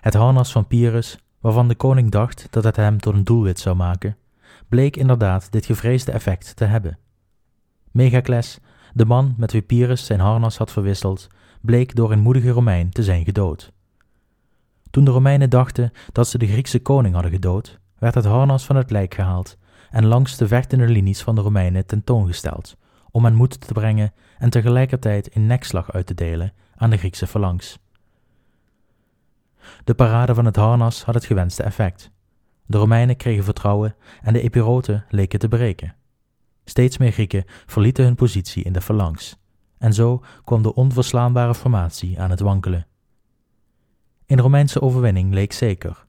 Het 0.00 0.14
harnas 0.14 0.52
van 0.52 0.66
Pyrrhus, 0.66 1.18
waarvan 1.40 1.68
de 1.68 1.74
koning 1.74 2.10
dacht 2.10 2.46
dat 2.50 2.64
het 2.64 2.76
hem 2.76 3.00
tot 3.00 3.14
een 3.14 3.24
doelwit 3.24 3.58
zou 3.58 3.76
maken, 3.76 4.16
bleek 4.68 4.96
inderdaad 4.96 5.52
dit 5.52 5.66
gevreesde 5.66 6.12
effect 6.12 6.56
te 6.56 6.64
hebben. 6.64 6.98
Megacles, 7.90 8.58
de 8.92 9.04
man 9.04 9.34
met 9.36 9.52
wie 9.52 9.62
Pyrrhus 9.62 10.06
zijn 10.06 10.20
harnas 10.20 10.56
had 10.56 10.72
verwisseld, 10.72 11.28
bleek 11.60 11.94
door 11.94 12.12
een 12.12 12.20
moedige 12.20 12.50
Romein 12.50 12.90
te 12.90 13.02
zijn 13.02 13.24
gedood. 13.24 13.72
Toen 14.90 15.04
de 15.04 15.10
Romeinen 15.10 15.50
dachten 15.50 15.92
dat 16.12 16.28
ze 16.28 16.38
de 16.38 16.46
Griekse 16.46 16.82
koning 16.82 17.14
hadden 17.14 17.32
gedood, 17.32 17.78
werd 17.98 18.14
het 18.14 18.24
harnas 18.24 18.64
van 18.64 18.76
het 18.76 18.90
lijk 18.90 19.14
gehaald 19.14 19.56
en 19.90 20.06
langs 20.06 20.36
de 20.36 20.48
vechtende 20.48 20.88
linies 20.88 21.22
van 21.22 21.34
de 21.34 21.40
Romeinen 21.40 21.86
tentoongesteld, 21.86 22.76
om 23.14 23.24
hen 23.24 23.34
moed 23.34 23.60
te 23.60 23.72
brengen 23.72 24.12
en 24.38 24.50
tegelijkertijd 24.50 25.36
een 25.36 25.46
nekslag 25.46 25.92
uit 25.92 26.06
te 26.06 26.14
delen 26.14 26.52
aan 26.76 26.90
de 26.90 26.96
Griekse 26.96 27.26
phalanx. 27.26 27.78
De 29.84 29.94
parade 29.94 30.34
van 30.34 30.44
het 30.44 30.56
harnas 30.56 31.04
had 31.04 31.14
het 31.14 31.24
gewenste 31.24 31.62
effect. 31.62 32.10
De 32.66 32.78
Romeinen 32.78 33.16
kregen 33.16 33.44
vertrouwen 33.44 33.96
en 34.22 34.32
de 34.32 34.40
Epiroten 34.40 35.04
leken 35.08 35.38
te 35.38 35.48
breken. 35.48 35.94
Steeds 36.64 36.98
meer 36.98 37.12
Grieken 37.12 37.44
verlieten 37.66 38.04
hun 38.04 38.14
positie 38.14 38.64
in 38.64 38.72
de 38.72 38.80
phalanx, 38.80 39.36
en 39.78 39.92
zo 39.92 40.22
kwam 40.44 40.62
de 40.62 40.74
onverslaanbare 40.74 41.54
formatie 41.54 42.20
aan 42.20 42.30
het 42.30 42.40
wankelen. 42.40 42.86
Een 44.26 44.40
Romeinse 44.40 44.80
overwinning 44.80 45.34
leek 45.34 45.52
zeker, 45.52 46.06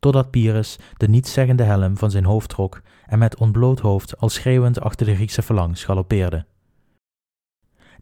totdat 0.00 0.30
Pyrrhus 0.30 0.78
de 0.96 1.08
nietszeggende 1.08 1.62
helm 1.62 1.96
van 1.96 2.10
zijn 2.10 2.24
hoofd 2.24 2.48
trok 2.48 2.82
en 3.06 3.18
met 3.18 3.38
ontbloot 3.38 3.80
hoofd 3.80 4.18
al 4.18 4.28
schreeuwend 4.28 4.80
achter 4.80 5.06
de 5.06 5.14
Griekse 5.14 5.42
phalanx 5.42 5.84
galoppeerde. 5.84 6.46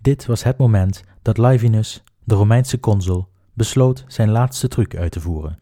Dit 0.00 0.26
was 0.26 0.42
het 0.42 0.58
moment 0.58 1.02
dat 1.22 1.38
Livinus, 1.38 2.02
de 2.24 2.34
Romeinse 2.34 2.80
consul, 2.80 3.28
besloot 3.54 4.04
zijn 4.06 4.30
laatste 4.30 4.68
truc 4.68 4.96
uit 4.96 5.12
te 5.12 5.20
voeren. 5.20 5.58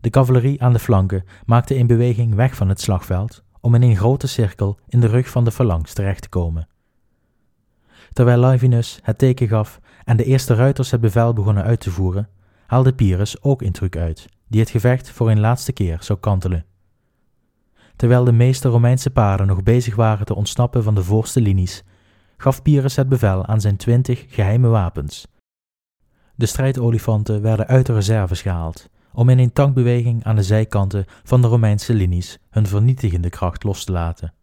De 0.00 0.10
cavalerie 0.10 0.62
aan 0.62 0.72
de 0.72 0.78
flanken 0.78 1.24
maakte 1.44 1.76
een 1.76 1.86
beweging 1.86 2.34
weg 2.34 2.54
van 2.54 2.68
het 2.68 2.80
slagveld 2.80 3.42
om 3.60 3.74
in 3.74 3.82
een 3.82 3.96
grote 3.96 4.26
cirkel 4.26 4.78
in 4.88 5.00
de 5.00 5.06
rug 5.06 5.28
van 5.28 5.44
de 5.44 5.50
phalanx 5.50 5.92
terecht 5.92 6.22
te 6.22 6.28
komen. 6.28 6.68
Terwijl 8.12 8.40
Livinus 8.40 8.98
het 9.02 9.18
teken 9.18 9.48
gaf 9.48 9.80
en 10.04 10.16
de 10.16 10.24
eerste 10.24 10.54
ruiters 10.54 10.90
het 10.90 11.00
bevel 11.00 11.32
begonnen 11.32 11.64
uit 11.64 11.80
te 11.80 11.90
voeren, 11.90 12.28
haalde 12.66 12.94
Pyrrhus 12.94 13.42
ook 13.42 13.62
een 13.62 13.72
truc 13.72 13.96
uit, 13.96 14.26
die 14.48 14.60
het 14.60 14.70
gevecht 14.70 15.10
voor 15.10 15.30
een 15.30 15.40
laatste 15.40 15.72
keer 15.72 15.98
zou 16.00 16.18
kantelen. 16.18 16.64
Terwijl 17.96 18.24
de 18.24 18.32
meeste 18.32 18.68
Romeinse 18.68 19.10
paarden 19.10 19.46
nog 19.46 19.62
bezig 19.62 19.94
waren 19.94 20.26
te 20.26 20.34
ontsnappen 20.34 20.82
van 20.82 20.94
de 20.94 21.02
voorste 21.02 21.40
linies, 21.40 21.84
gaf 22.36 22.62
Pyrrhus 22.62 22.96
het 22.96 23.08
bevel 23.08 23.46
aan 23.46 23.60
zijn 23.60 23.76
twintig 23.76 24.24
geheime 24.28 24.68
wapens. 24.68 25.26
De 26.34 26.46
strijdolifanten 26.46 27.42
werden 27.42 27.66
uit 27.66 27.86
de 27.86 27.92
reserves 27.92 28.42
gehaald, 28.42 28.88
om 29.12 29.28
in 29.28 29.38
een 29.38 29.52
tankbeweging 29.52 30.24
aan 30.24 30.36
de 30.36 30.42
zijkanten 30.42 31.04
van 31.22 31.40
de 31.40 31.46
Romeinse 31.46 31.94
linies 31.94 32.38
hun 32.50 32.66
vernietigende 32.66 33.30
kracht 33.30 33.64
los 33.64 33.84
te 33.84 33.92
laten. 33.92 34.34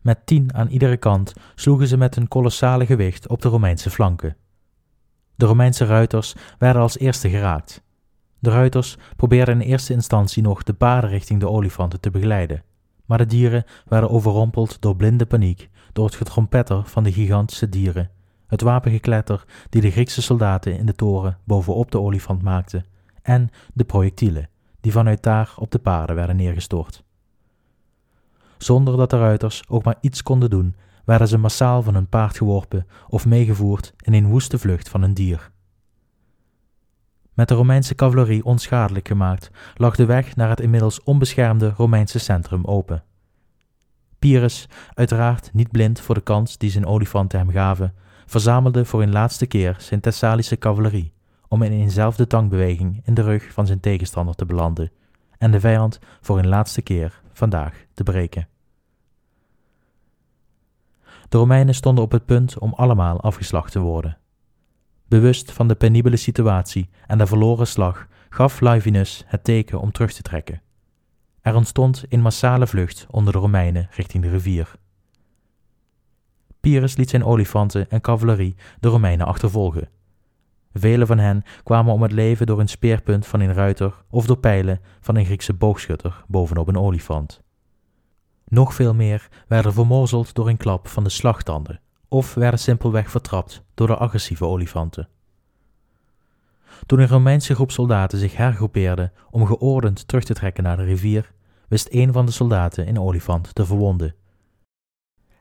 Met 0.00 0.26
tien 0.26 0.54
aan 0.54 0.68
iedere 0.68 0.96
kant 0.96 1.32
sloegen 1.54 1.86
ze 1.86 1.96
met 1.96 2.14
hun 2.14 2.28
kolossale 2.28 2.86
gewicht 2.86 3.28
op 3.28 3.42
de 3.42 3.48
Romeinse 3.48 3.90
flanken. 3.90 4.36
De 5.34 5.46
Romeinse 5.46 5.84
ruiters 5.84 6.34
werden 6.58 6.82
als 6.82 6.98
eerste 6.98 7.28
geraakt. 7.28 7.82
De 8.38 8.50
ruiters 8.50 8.96
probeerden 9.16 9.60
in 9.60 9.68
eerste 9.68 9.92
instantie 9.92 10.42
nog 10.42 10.62
de 10.62 10.72
paarden 10.72 11.10
richting 11.10 11.40
de 11.40 11.48
olifanten 11.48 12.00
te 12.00 12.10
begeleiden, 12.10 12.62
maar 13.06 13.18
de 13.18 13.26
dieren 13.26 13.64
werden 13.86 14.10
overrompeld 14.10 14.80
door 14.80 14.96
blinde 14.96 15.26
paniek, 15.26 15.68
door 15.92 16.04
het 16.04 16.14
getrompetter 16.14 16.84
van 16.84 17.02
de 17.02 17.12
gigantische 17.12 17.68
dieren, 17.68 18.10
het 18.46 18.60
wapengekletter 18.60 19.44
die 19.68 19.80
de 19.80 19.90
Griekse 19.90 20.22
soldaten 20.22 20.78
in 20.78 20.86
de 20.86 20.94
toren 20.94 21.38
bovenop 21.44 21.90
de 21.90 22.00
olifant 22.00 22.42
maakten, 22.42 22.84
en 23.22 23.50
de 23.74 23.84
projectielen 23.84 24.48
die 24.80 24.92
vanuit 24.92 25.22
daar 25.22 25.52
op 25.56 25.70
de 25.70 25.78
paarden 25.78 26.16
werden 26.16 26.36
neergestort. 26.36 27.04
Zonder 28.58 28.96
dat 28.96 29.10
de 29.10 29.18
ruiters 29.18 29.62
ook 29.68 29.84
maar 29.84 29.98
iets 30.00 30.22
konden 30.22 30.50
doen, 30.50 30.76
werden 31.04 31.28
ze 31.28 31.38
massaal 31.38 31.82
van 31.82 31.94
hun 31.94 32.08
paard 32.08 32.36
geworpen 32.36 32.86
of 33.08 33.26
meegevoerd 33.26 33.94
in 34.00 34.12
een 34.12 34.26
woeste 34.26 34.58
vlucht 34.58 34.88
van 34.88 35.02
een 35.02 35.14
dier. 35.14 35.50
Met 37.38 37.48
de 37.48 37.54
Romeinse 37.54 37.94
cavalerie 37.94 38.44
onschadelijk 38.44 39.08
gemaakt, 39.08 39.50
lag 39.74 39.96
de 39.96 40.04
weg 40.04 40.36
naar 40.36 40.48
het 40.48 40.60
inmiddels 40.60 41.02
onbeschermde 41.02 41.72
Romeinse 41.76 42.18
centrum 42.18 42.64
open. 42.64 43.04
Pyrrhus, 44.18 44.68
uiteraard 44.94 45.50
niet 45.52 45.70
blind 45.70 46.00
voor 46.00 46.14
de 46.14 46.20
kans 46.20 46.58
die 46.58 46.70
zijn 46.70 46.86
olifanten 46.86 47.38
hem 47.38 47.50
gaven, 47.50 47.94
verzamelde 48.26 48.84
voor 48.84 49.02
een 49.02 49.12
laatste 49.12 49.46
keer 49.46 49.76
zijn 49.78 50.00
Thessalische 50.00 50.58
cavalerie 50.58 51.12
om 51.48 51.62
in 51.62 51.72
eenzelfde 51.72 52.26
tankbeweging 52.26 53.00
in 53.04 53.14
de 53.14 53.22
rug 53.22 53.52
van 53.52 53.66
zijn 53.66 53.80
tegenstander 53.80 54.34
te 54.34 54.46
belanden 54.46 54.90
en 55.38 55.50
de 55.50 55.60
vijand 55.60 55.98
voor 56.20 56.38
een 56.38 56.48
laatste 56.48 56.82
keer 56.82 57.20
vandaag 57.32 57.84
te 57.94 58.02
breken. 58.02 58.48
De 61.28 61.38
Romeinen 61.38 61.74
stonden 61.74 62.04
op 62.04 62.12
het 62.12 62.26
punt 62.26 62.58
om 62.58 62.72
allemaal 62.74 63.20
afgeslacht 63.20 63.72
te 63.72 63.80
worden. 63.80 64.18
Bewust 65.08 65.52
van 65.52 65.68
de 65.68 65.74
penibele 65.74 66.16
situatie 66.16 66.88
en 67.06 67.18
de 67.18 67.26
verloren 67.26 67.66
slag 67.66 68.06
gaf 68.28 68.60
Livinus 68.60 69.24
het 69.26 69.44
teken 69.44 69.80
om 69.80 69.92
terug 69.92 70.12
te 70.12 70.22
trekken. 70.22 70.62
Er 71.40 71.54
ontstond 71.54 72.04
een 72.08 72.20
massale 72.20 72.66
vlucht 72.66 73.06
onder 73.10 73.32
de 73.32 73.38
Romeinen 73.38 73.88
richting 73.90 74.22
de 74.22 74.30
rivier. 74.30 74.72
Pyrrhus 76.60 76.96
liet 76.96 77.10
zijn 77.10 77.24
olifanten 77.24 77.90
en 77.90 78.00
cavalerie 78.00 78.54
de 78.80 78.88
Romeinen 78.88 79.26
achtervolgen. 79.26 79.88
Velen 80.72 81.06
van 81.06 81.18
hen 81.18 81.42
kwamen 81.62 81.92
om 81.92 82.02
het 82.02 82.12
leven 82.12 82.46
door 82.46 82.60
een 82.60 82.68
speerpunt 82.68 83.26
van 83.26 83.40
een 83.40 83.54
ruiter 83.54 83.94
of 84.10 84.26
door 84.26 84.38
pijlen 84.38 84.80
van 85.00 85.16
een 85.16 85.24
Griekse 85.24 85.54
boogschutter 85.54 86.24
bovenop 86.26 86.68
een 86.68 86.78
olifant. 86.78 87.42
Nog 88.44 88.74
veel 88.74 88.94
meer 88.94 89.28
werden 89.46 89.72
vermorzeld 89.72 90.34
door 90.34 90.48
een 90.48 90.56
klap 90.56 90.88
van 90.88 91.04
de 91.04 91.10
slagtanden 91.10 91.80
of 92.08 92.34
werden 92.34 92.60
simpelweg 92.60 93.10
vertrapt 93.10 93.62
door 93.74 93.86
de 93.86 93.96
agressieve 93.96 94.44
olifanten. 94.44 95.08
Toen 96.86 96.98
een 96.98 97.08
Romeinse 97.08 97.54
groep 97.54 97.70
soldaten 97.70 98.18
zich 98.18 98.36
hergroepeerde 98.36 99.12
om 99.30 99.46
geordend 99.46 100.08
terug 100.08 100.24
te 100.24 100.34
trekken 100.34 100.62
naar 100.62 100.76
de 100.76 100.84
rivier, 100.84 101.32
wist 101.68 101.88
een 101.90 102.12
van 102.12 102.26
de 102.26 102.32
soldaten 102.32 102.88
een 102.88 103.00
olifant 103.00 103.54
te 103.54 103.66
verwonden. 103.66 104.14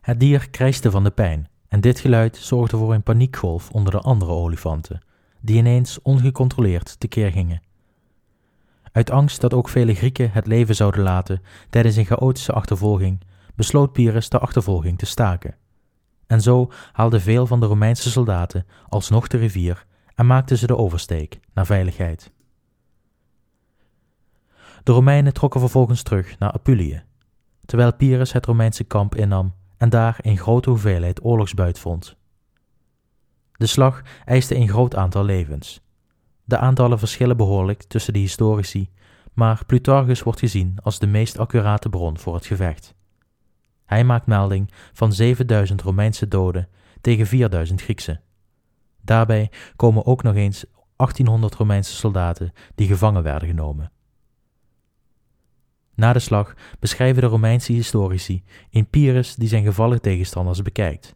Het 0.02 0.20
dier 0.20 0.50
krijste 0.50 0.92
van 0.92 1.04
de 1.04 1.12
pijn 1.12 1.50
en 1.68 1.82
dit 1.82 2.00
geluid 2.00 2.38
zorgde 2.38 2.78
voor 2.78 2.94
een 2.94 3.04
paniekgolf 3.04 3.70
onder 3.72 3.92
de 3.92 4.00
andere 4.00 4.32
olifanten, 4.32 5.02
die 5.42 5.58
ineens 5.58 6.02
ongecontroleerd 6.02 7.00
tekeer 7.00 7.32
gingen. 7.32 7.62
Uit 8.92 9.10
angst 9.10 9.42
dat 9.42 9.54
ook 9.54 9.70
vele 9.70 9.94
Grieken 9.94 10.32
het 10.32 10.48
leven 10.48 10.76
zouden 10.76 11.04
laten 11.04 11.42
tijdens 11.70 11.96
een 11.96 12.06
chaotische 12.06 12.54
achtervolging, 12.54 13.22
besloot 13.56 13.94
Pyrrhus 13.94 14.30
de 14.30 14.40
achtervolging 14.40 14.98
te 14.98 15.06
staken. 15.06 15.56
En 16.28 16.42
zo 16.42 16.72
haalden 16.92 17.22
veel 17.22 17.48
van 17.48 17.60
de 17.60 17.66
Romeinse 17.66 18.10
soldaten 18.10 18.66
alsnog 18.90 19.28
de 19.28 19.38
rivier 19.38 19.86
en 20.16 20.26
maakten 20.26 20.58
ze 20.58 20.68
de 20.68 20.78
oversteek 20.78 21.40
naar 21.54 21.66
veiligheid. 21.66 22.32
De 24.84 24.92
Romeinen 24.92 25.34
trokken 25.34 25.60
vervolgens 25.60 26.04
terug 26.04 26.40
naar 26.40 26.52
Apulië, 26.52 27.04
terwijl 27.66 27.94
Pyrrhus 27.94 28.34
het 28.34 28.46
Romeinse 28.46 28.84
kamp 28.84 29.16
innam 29.16 29.54
en 29.78 29.90
daar 29.90 30.20
een 30.22 30.38
grote 30.38 30.70
hoeveelheid 30.70 31.24
oorlogsbuit 31.24 31.80
vond. 31.80 32.16
De 33.52 33.66
slag 33.66 34.02
eiste 34.26 34.56
een 34.56 34.70
groot 34.70 34.96
aantal 34.96 35.24
levens. 35.24 35.82
De 36.44 36.58
aantallen 36.58 37.00
verschillen 37.00 37.38
behoorlijk 37.38 37.84
tussen 37.84 38.13
de 38.13 38.20
historici, 38.20 38.90
maar 39.34 39.66
Plutarchus 39.66 40.24
wordt 40.24 40.40
gezien 40.40 40.78
als 40.84 41.00
de 41.00 41.08
meest 41.08 41.38
accurate 41.38 41.90
bron 41.90 42.18
voor 42.18 42.34
het 42.34 42.46
gevecht. 42.46 42.96
Hij 43.88 44.04
maakt 44.04 44.26
melding 44.26 44.71
van 44.93 45.13
7000 45.13 45.82
Romeinse 45.82 46.28
doden 46.28 46.67
tegen 47.02 47.28
4000 47.28 47.82
Griekse. 47.82 48.19
Daarbij 49.02 49.52
komen 49.76 50.06
ook 50.06 50.23
nog 50.23 50.36
eens 50.36 50.65
1800 50.95 51.56
Romeinse 51.56 51.95
soldaten 51.95 52.54
die 52.76 52.88
gevangen 52.88 53.23
werden 53.23 53.47
genomen. 53.47 53.91
Na 55.95 56.13
de 56.13 56.19
slag 56.19 56.54
beschrijven 56.80 57.21
de 57.21 57.28
Romeinse 57.28 57.71
historici 57.71 58.43
een 58.71 58.89
Pyrrhus 58.89 59.36
die 59.36 59.47
zijn 59.47 59.63
gevallen 59.63 60.02
tegenstanders 60.02 60.62
bekijkt. 60.62 61.15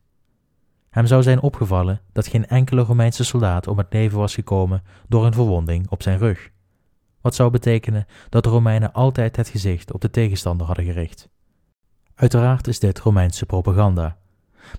Hem 0.89 1.05
zou 1.05 1.23
zijn 1.23 1.41
opgevallen 1.41 2.01
dat 2.11 2.27
geen 2.27 2.47
enkele 2.47 2.81
Romeinse 2.81 3.23
soldaat 3.23 3.67
om 3.67 3.77
het 3.77 3.93
leven 3.93 4.17
was 4.17 4.33
gekomen 4.33 4.83
door 5.07 5.25
een 5.25 5.33
verwonding 5.33 5.89
op 5.89 6.03
zijn 6.03 6.17
rug. 6.17 6.49
Wat 7.21 7.35
zou 7.35 7.51
betekenen 7.51 8.05
dat 8.29 8.43
de 8.43 8.49
Romeinen 8.49 8.93
altijd 8.93 9.35
het 9.35 9.47
gezicht 9.49 9.93
op 9.93 10.01
de 10.01 10.09
tegenstander 10.09 10.67
hadden 10.67 10.85
gericht. 10.85 11.29
Uiteraard 12.21 12.67
is 12.67 12.79
dit 12.79 12.99
Romeinse 12.99 13.45
propaganda. 13.45 14.17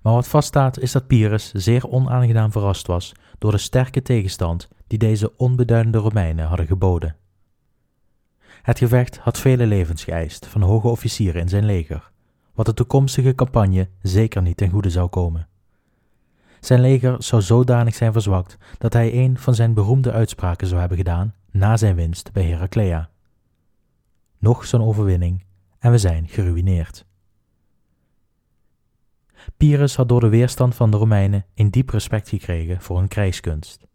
Maar 0.02 0.12
wat 0.12 0.28
vaststaat 0.28 0.78
is 0.78 0.92
dat 0.92 1.06
Pyrrhus 1.06 1.52
zeer 1.52 1.88
onaangenaam 1.88 2.52
verrast 2.52 2.86
was 2.86 3.12
door 3.38 3.50
de 3.50 3.58
sterke 3.58 4.02
tegenstand 4.02 4.68
die 4.86 4.98
deze 4.98 5.36
onbeduidende 5.36 5.98
Romeinen 5.98 6.46
hadden 6.46 6.66
geboden. 6.66 7.16
Het 8.62 8.78
gevecht 8.78 9.18
had 9.18 9.38
vele 9.38 9.66
levens 9.66 10.04
geëist 10.04 10.46
van 10.46 10.62
hoge 10.62 10.88
officieren 10.88 11.40
in 11.40 11.48
zijn 11.48 11.64
leger, 11.64 12.10
wat 12.54 12.66
de 12.66 12.74
toekomstige 12.74 13.34
campagne 13.34 13.88
zeker 14.02 14.42
niet 14.42 14.56
ten 14.56 14.70
goede 14.70 14.90
zou 14.90 15.08
komen. 15.08 15.48
Zijn 16.60 16.80
leger 16.80 17.22
zou 17.22 17.42
zodanig 17.42 17.94
zijn 17.94 18.12
verzwakt 18.12 18.56
dat 18.78 18.92
hij 18.92 19.24
een 19.24 19.38
van 19.38 19.54
zijn 19.54 19.74
beroemde 19.74 20.12
uitspraken 20.12 20.66
zou 20.66 20.80
hebben 20.80 20.98
gedaan 20.98 21.34
na 21.50 21.76
zijn 21.76 21.94
winst 21.94 22.32
bij 22.32 22.44
Heraclea. 22.44 23.10
Nog 24.38 24.66
zo'n 24.66 24.84
overwinning 24.84 25.44
en 25.78 25.90
we 25.90 25.98
zijn 25.98 26.28
geruineerd. 26.28 27.10
Pyrrhus 29.56 29.96
had 29.96 30.08
door 30.08 30.20
de 30.20 30.28
weerstand 30.28 30.74
van 30.74 30.90
de 30.90 30.96
Romeinen 30.96 31.44
een 31.54 31.70
diep 31.70 31.90
respect 31.90 32.28
gekregen 32.28 32.80
voor 32.80 32.98
hun 32.98 33.08
krijgskunst. 33.08 33.86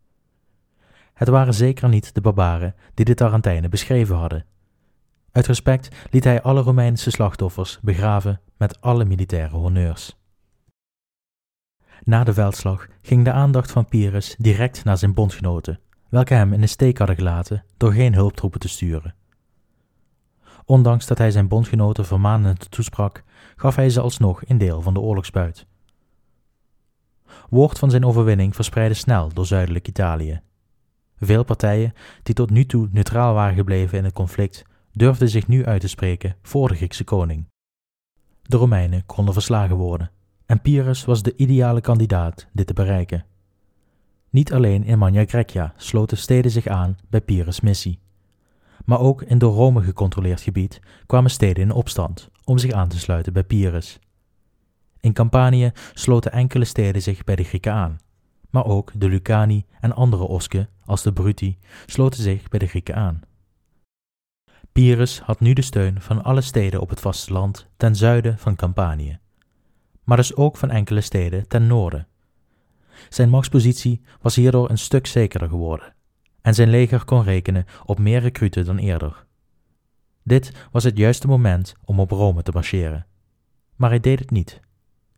Het 1.14 1.28
waren 1.28 1.54
zeker 1.54 1.90
niet 1.90 2.14
de 2.14 2.22
barbaren 2.22 2.76
die 2.94 3.06
de 3.06 3.14
Tarentijnen 3.14 3.70
beschreven 3.70 4.16
hadden. 4.16 4.46
Uit 5.32 5.48
respect 5.48 5.96
liet 6.12 6.24
hij 6.24 6.42
alle 6.42 6.62
Romeinse 6.62 7.12
slachtoffers 7.12 7.80
begraven 7.82 8.42
met 8.58 8.82
alle 8.82 9.06
militaire 9.06 9.56
honneurs. 9.56 10.18
Na 12.04 12.24
de 12.24 12.34
veldslag 12.34 12.88
ging 13.02 13.24
de 13.24 13.32
aandacht 13.32 13.72
van 13.72 13.86
Pyrrhus 13.86 14.36
direct 14.38 14.84
naar 14.84 14.98
zijn 14.98 15.14
bondgenoten, 15.14 15.80
welke 16.10 16.34
hem 16.34 16.54
in 16.54 16.62
de 16.62 16.68
steek 16.68 16.98
hadden 16.98 17.16
gelaten 17.16 17.64
door 17.78 17.92
geen 17.92 18.14
hulptroepen 18.14 18.60
te 18.60 18.70
sturen. 18.70 19.16
Ondanks 20.66 21.08
dat 21.08 21.18
hij 21.18 21.32
zijn 21.32 21.48
bondgenoten 21.48 22.06
vermanend 22.06 22.72
toesprak, 22.72 23.24
gaf 23.58 23.76
hij 23.76 23.90
ze 23.90 24.02
alsnog 24.02 24.42
een 24.48 24.58
deel 24.58 24.82
van 24.82 24.94
de 24.94 25.00
oorlogsbuit. 25.00 25.66
Woord 27.50 27.80
van 27.80 27.90
zijn 27.90 28.06
overwinning 28.06 28.56
verspreidde 28.56 28.96
snel 28.96 29.34
door 29.34 29.46
zuidelijk 29.46 29.88
Italië. 29.88 30.42
Veel 31.20 31.44
partijen, 31.44 31.94
die 32.24 32.36
tot 32.36 32.50
nu 32.50 32.66
toe 32.66 32.88
neutraal 32.92 33.34
waren 33.34 33.56
gebleven 33.56 33.98
in 33.98 34.04
het 34.04 34.14
conflict, 34.14 34.66
durfden 34.92 35.30
zich 35.30 35.48
nu 35.48 35.66
uit 35.66 35.82
te 35.82 35.88
spreken 35.88 36.36
voor 36.42 36.68
de 36.68 36.76
Griekse 36.76 37.04
koning. 37.04 37.46
De 38.42 38.58
Romeinen 38.58 39.06
konden 39.06 39.34
verslagen 39.34 39.76
worden, 39.76 40.12
en 40.46 40.62
Pyrrhus 40.62 41.06
was 41.06 41.24
de 41.24 41.36
ideale 41.36 41.82
kandidaat 41.82 42.48
dit 42.52 42.68
te 42.68 42.74
bereiken. 42.74 43.26
Niet 44.30 44.54
alleen 44.54 44.84
in 44.84 44.98
Magna 44.98 45.26
Grecia 45.26 45.74
sloten 45.78 46.18
steden 46.18 46.52
zich 46.52 46.68
aan 46.68 46.98
bij 47.10 47.22
Pyrrhus' 47.22 47.62
missie, 47.62 48.00
maar 48.86 49.00
ook 49.00 49.22
in 49.22 49.38
door 49.38 49.54
Rome 49.54 49.82
gecontroleerd 49.82 50.42
gebied 50.42 50.80
kwamen 51.06 51.32
steden 51.32 51.64
in 51.64 51.72
opstand 51.72 52.30
om 52.48 52.58
zich 52.58 52.72
aan 52.72 52.88
te 52.88 53.00
sluiten 53.00 53.34
bij 53.34 53.44
Pyrrhus. 53.44 54.00
In 55.00 55.14
Campanië 55.14 55.72
sloten 55.94 56.32
enkele 56.32 56.66
steden 56.66 57.02
zich 57.02 57.24
bij 57.24 57.36
de 57.36 57.44
Grieken 57.44 57.74
aan, 57.74 58.00
maar 58.50 58.66
ook 58.66 58.92
de 58.96 59.08
Lucani 59.08 59.66
en 59.80 59.96
andere 59.96 60.24
osken, 60.24 60.70
als 60.86 61.04
de 61.04 61.14
Bruti, 61.14 61.58
sloten 61.86 62.24
zich 62.24 62.48
bij 62.48 62.60
de 62.60 62.68
Grieken 62.68 62.96
aan. 62.96 63.22
Pyrrhus 64.72 65.20
had 65.20 65.40
nu 65.40 65.54
de 65.54 65.62
steun 65.62 66.02
van 66.02 66.24
alle 66.24 66.42
steden 66.42 66.82
op 66.82 66.90
het 66.90 67.00
vasteland 67.00 67.68
ten 67.78 67.96
zuiden 67.96 68.38
van 68.38 68.56
Campanië, 68.56 69.20
maar 70.04 70.18
dus 70.18 70.36
ook 70.36 70.58
van 70.58 70.70
enkele 70.70 71.02
steden 71.02 71.48
ten 71.48 71.68
noorden. 71.68 72.08
Zijn 73.10 73.30
machtspositie 73.30 74.02
was 74.22 74.36
hierdoor 74.36 74.70
een 74.70 74.78
stuk 74.78 75.08
zekerder 75.08 75.50
geworden 75.50 75.96
en 76.42 76.54
zijn 76.54 76.70
leger 76.70 77.06
kon 77.06 77.24
rekenen 77.24 77.66
op 77.86 78.00
meer 78.00 78.20
recruten 78.20 78.66
dan 78.66 78.78
eerder. 78.78 79.27
Dit 80.28 80.68
was 80.72 80.84
het 80.84 80.98
juiste 80.98 81.28
moment 81.28 81.76
om 81.86 82.00
op 82.00 82.12
Rome 82.12 82.44
te 82.44 82.52
marcheren. 82.52 83.06
Maar 83.76 83.90
hij 83.90 84.00
deed 84.00 84.20
het 84.20 84.32
niet. 84.32 84.60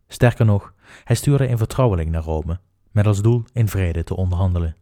Sterker 0.07 0.45
nog, 0.45 0.73
hij 1.03 1.15
stuurde 1.15 1.49
een 1.49 1.57
vertrouweling 1.57 2.09
naar 2.09 2.23
Rome, 2.23 2.59
met 2.91 3.07
als 3.07 3.21
doel 3.21 3.43
in 3.53 3.67
vrede 3.67 4.03
te 4.03 4.15
onderhandelen. 4.15 4.75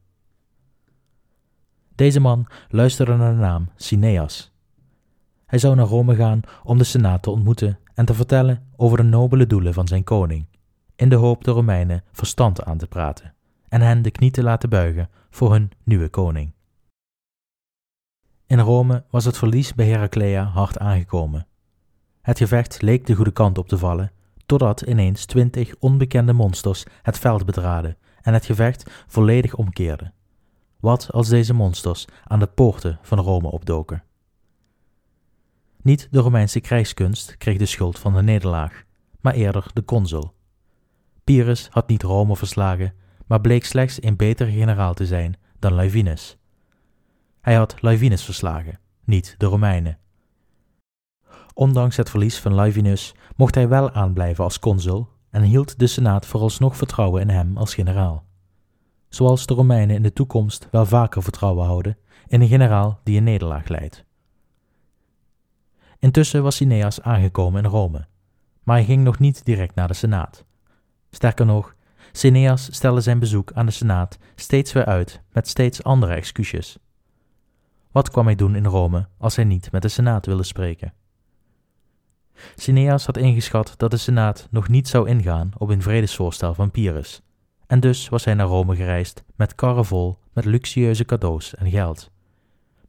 Deze 1.96 2.20
man 2.20 2.48
luisterde 2.70 3.16
naar 3.16 3.34
de 3.34 3.40
naam 3.40 3.70
Cineas. 3.76 4.54
Hij 5.46 5.60
zou 5.60 5.76
naar 5.76 5.86
Rome 5.86 6.16
gaan 6.16 6.42
om 6.64 6.78
de 6.78 6.84
Senaat 6.84 7.24
te 7.24 7.30
ontmoeten 7.30 7.80
en 7.94 8.06
te 8.06 8.14
vertellen 8.14 8.68
over 8.76 8.98
de 8.98 9.04
nobele 9.04 9.48
doelen 9.48 9.74
van 9.74 9.88
zijn 9.88 10.04
koning, 10.04 10.46
in 10.96 11.10
de 11.10 11.16
hoop 11.16 11.44
de 11.44 11.52
Romeinen 11.52 12.04
verstand 12.12 12.64
aan 12.64 12.78
te 12.78 12.88
praten 12.88 13.34
en 13.70 13.82
hen 13.82 14.02
de 14.02 14.12
knie 14.12 14.32
te 14.32 14.44
laten 14.44 14.70
buigen 14.70 15.10
voor 15.30 15.52
hun 15.52 15.72
nieuwe 15.84 16.10
koning. 16.10 16.56
In 18.48 18.60
Rome 18.60 19.04
was 19.10 19.26
het 19.26 19.38
verlies 19.38 19.74
bij 19.74 19.88
Heraclea 19.88 20.44
hard 20.44 20.78
aangekomen. 20.78 21.48
Het 22.22 22.38
gevecht 22.38 22.82
leek 22.82 23.06
de 23.06 23.16
goede 23.16 23.32
kant 23.32 23.58
op 23.58 23.68
te 23.68 23.78
vallen, 23.78 24.12
totdat 24.46 24.82
ineens 24.82 25.26
twintig 25.26 25.76
onbekende 25.80 26.34
monsters 26.34 26.84
het 27.02 27.18
veld 27.18 27.46
betraden 27.46 27.98
en 28.22 28.34
het 28.34 28.46
gevecht 28.46 28.92
volledig 29.08 29.56
omkeerde. 29.56 30.12
Wat 30.80 31.12
als 31.12 31.30
deze 31.30 31.54
monsters 31.54 32.06
aan 32.24 32.40
de 32.40 32.48
poorten 32.48 33.00
van 33.02 33.20
Rome 33.20 33.52
opdoken? 33.52 34.04
Niet 35.82 36.08
de 36.12 36.20
Romeinse 36.20 36.60
krijgskunst 36.60 37.38
kreeg 37.38 37.58
de 37.58 37.66
schuld 37.66 38.00
van 38.00 38.14
de 38.14 38.22
nederlaag, 38.22 38.84
maar 39.22 39.34
eerder 39.34 39.66
de 39.74 39.86
consul. 39.86 40.34
Pyrrhus 41.24 41.68
had 41.70 41.88
niet 41.88 42.04
Rome 42.04 42.36
verslagen, 42.36 42.94
maar 43.26 43.42
bleek 43.42 43.66
slechts 43.66 44.04
een 44.04 44.16
betere 44.16 44.52
generaal 44.52 44.94
te 44.94 45.06
zijn 45.06 45.38
dan 45.60 45.74
Laevinus. 45.74 46.37
Hij 47.48 47.56
had 47.56 47.82
Laevinus 47.82 48.24
verslagen, 48.24 48.80
niet 49.04 49.36
de 49.38 49.46
Romeinen. 49.46 49.98
Ondanks 51.54 51.98
het 51.98 52.10
verlies 52.10 52.40
van 52.40 52.54
Laevinus 52.54 53.16
mocht 53.36 53.56
hij 53.56 53.68
wel 53.68 53.92
aanblijven 53.92 54.44
als 54.44 54.60
consul 54.60 55.08
en 55.30 55.42
hield 55.42 55.80
de 55.80 55.88
Senaat 55.88 56.26
vooralsnog 56.26 56.78
vertrouwen 56.78 57.22
in 57.22 57.30
hem 57.30 57.58
als 57.58 57.74
generaal. 57.74 58.26
Zoals 59.10 59.46
de 59.46 59.54
Romeinen 59.54 59.96
in 59.96 60.02
de 60.02 60.14
toekomst 60.14 60.68
wel 60.72 60.86
vaker 60.86 61.24
vertrouwen 61.24 61.66
houden 61.66 61.98
in 62.28 62.42
een 62.42 62.48
generaal 62.48 63.00
die 63.04 63.18
een 63.18 63.24
nederlaag 63.24 63.68
leidt. 63.68 64.04
Intussen 66.00 66.44
was 66.44 66.56
Cineas 66.56 67.02
aangekomen 67.02 67.64
in 67.64 67.70
Rome, 67.70 68.08
maar 68.64 68.76
hij 68.76 68.86
ging 68.86 69.04
nog 69.04 69.20
niet 69.20 69.46
direct 69.46 69.76
naar 69.76 69.88
de 69.88 69.94
Senaat. 69.94 70.46
Sterker 71.12 71.46
nog, 71.46 71.76
Cineas 72.12 72.68
stelde 72.72 73.02
zijn 73.02 73.20
bezoek 73.20 73.52
aan 73.54 73.66
de 73.66 73.72
Senaat 73.72 74.18
steeds 74.36 74.74
weer 74.74 74.86
uit 74.86 75.22
met 75.32 75.48
steeds 75.48 75.84
andere 75.84 76.14
excuses. 76.14 76.78
Wat 77.98 78.10
kwam 78.10 78.26
hij 78.26 78.36
doen 78.36 78.56
in 78.56 78.66
Rome 78.66 79.08
als 79.18 79.36
hij 79.36 79.46
niet 79.46 79.72
met 79.72 79.82
de 79.82 79.88
Senaat 79.88 80.26
wilde 80.26 80.44
spreken? 80.44 80.94
Cineas 82.56 83.06
had 83.06 83.18
ingeschat 83.18 83.74
dat 83.78 83.92
de 83.92 83.98
Senaat 83.98 84.48
nog 84.52 84.68
niet 84.68 84.88
zou 84.88 85.10
ingaan 85.10 85.52
op 85.58 85.70
een 85.70 85.82
vredesvoorstel 85.82 86.54
van 86.54 86.72
Pyrrhus, 86.72 87.22
en 87.68 87.80
dus 87.80 88.10
was 88.10 88.26
hij 88.26 88.34
naar 88.34 88.48
Rome 88.48 88.76
gereisd 88.76 89.24
met 89.36 89.56
karren 89.56 89.86
vol 89.86 90.18
met 90.34 90.46
luxueuze 90.46 91.06
cadeaus 91.06 91.56
en 91.56 91.70
geld. 91.70 92.12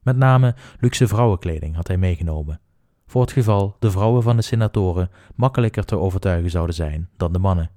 Met 0.03 0.17
name 0.17 0.55
luxe 0.81 1.09
vrouwenkleding 1.09 1.75
had 1.75 1.87
hij 1.87 1.97
meegenomen, 1.97 2.61
voor 3.07 3.21
het 3.21 3.33
geval 3.33 3.77
de 3.79 3.91
vrouwen 3.91 4.23
van 4.23 4.37
de 4.37 4.43
senatoren 4.43 5.11
makkelijker 5.35 5.85
te 5.85 5.99
overtuigen 5.99 6.51
zouden 6.51 6.75
zijn 6.75 7.09
dan 7.17 7.33
de 7.33 7.39
mannen. 7.39 7.71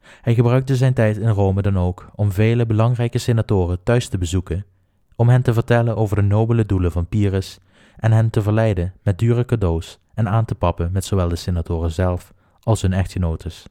Hij 0.00 0.34
gebruikte 0.34 0.76
zijn 0.76 0.94
tijd 0.94 1.16
in 1.16 1.28
Rome 1.28 1.62
dan 1.62 1.78
ook 1.78 2.10
om 2.14 2.32
vele 2.32 2.66
belangrijke 2.66 3.18
senatoren 3.18 3.82
thuis 3.82 4.08
te 4.08 4.18
bezoeken, 4.18 4.64
om 5.16 5.28
hen 5.28 5.42
te 5.42 5.52
vertellen 5.52 5.96
over 5.96 6.16
de 6.16 6.22
nobele 6.22 6.66
doelen 6.66 6.92
van 6.92 7.06
Pyrrhus 7.06 7.58
en 7.96 8.12
hen 8.12 8.30
te 8.30 8.42
verleiden 8.42 8.94
met 9.02 9.18
dure 9.18 9.44
cadeaus 9.44 9.98
en 10.14 10.28
aan 10.28 10.44
te 10.44 10.54
pappen 10.54 10.92
met 10.92 11.04
zowel 11.04 11.28
de 11.28 11.36
senatoren 11.36 11.90
zelf 11.90 12.32
als 12.60 12.82
hun 12.82 12.92
echtgenotes. 12.92 13.66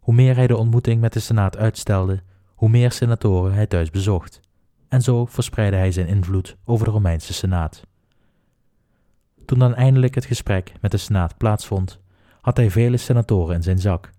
Hoe 0.00 0.14
meer 0.14 0.36
hij 0.36 0.46
de 0.46 0.56
ontmoeting 0.56 1.00
met 1.00 1.12
de 1.12 1.20
Senaat 1.20 1.56
uitstelde, 1.56 2.22
hoe 2.54 2.68
meer 2.68 2.92
senatoren 2.92 3.52
hij 3.52 3.66
thuis 3.66 3.90
bezocht, 3.90 4.40
en 4.88 5.02
zo 5.02 5.26
verspreidde 5.26 5.76
hij 5.76 5.92
zijn 5.92 6.06
invloed 6.06 6.56
over 6.64 6.86
de 6.86 6.92
Romeinse 6.92 7.32
Senaat. 7.32 7.82
Toen 9.46 9.58
dan 9.58 9.74
eindelijk 9.74 10.14
het 10.14 10.24
gesprek 10.24 10.72
met 10.80 10.90
de 10.90 10.96
Senaat 10.96 11.36
plaatsvond, 11.36 12.00
had 12.40 12.56
hij 12.56 12.70
vele 12.70 12.96
senatoren 12.96 13.54
in 13.54 13.62
zijn 13.62 13.78
zak. 13.78 14.10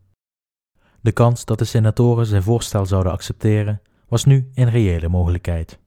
De 1.01 1.11
kans 1.11 1.45
dat 1.45 1.59
de 1.59 1.65
senatoren 1.65 2.25
zijn 2.25 2.43
voorstel 2.43 2.85
zouden 2.85 3.11
accepteren 3.11 3.81
was 4.07 4.25
nu 4.25 4.49
een 4.53 4.69
reële 4.69 5.09
mogelijkheid. 5.09 5.79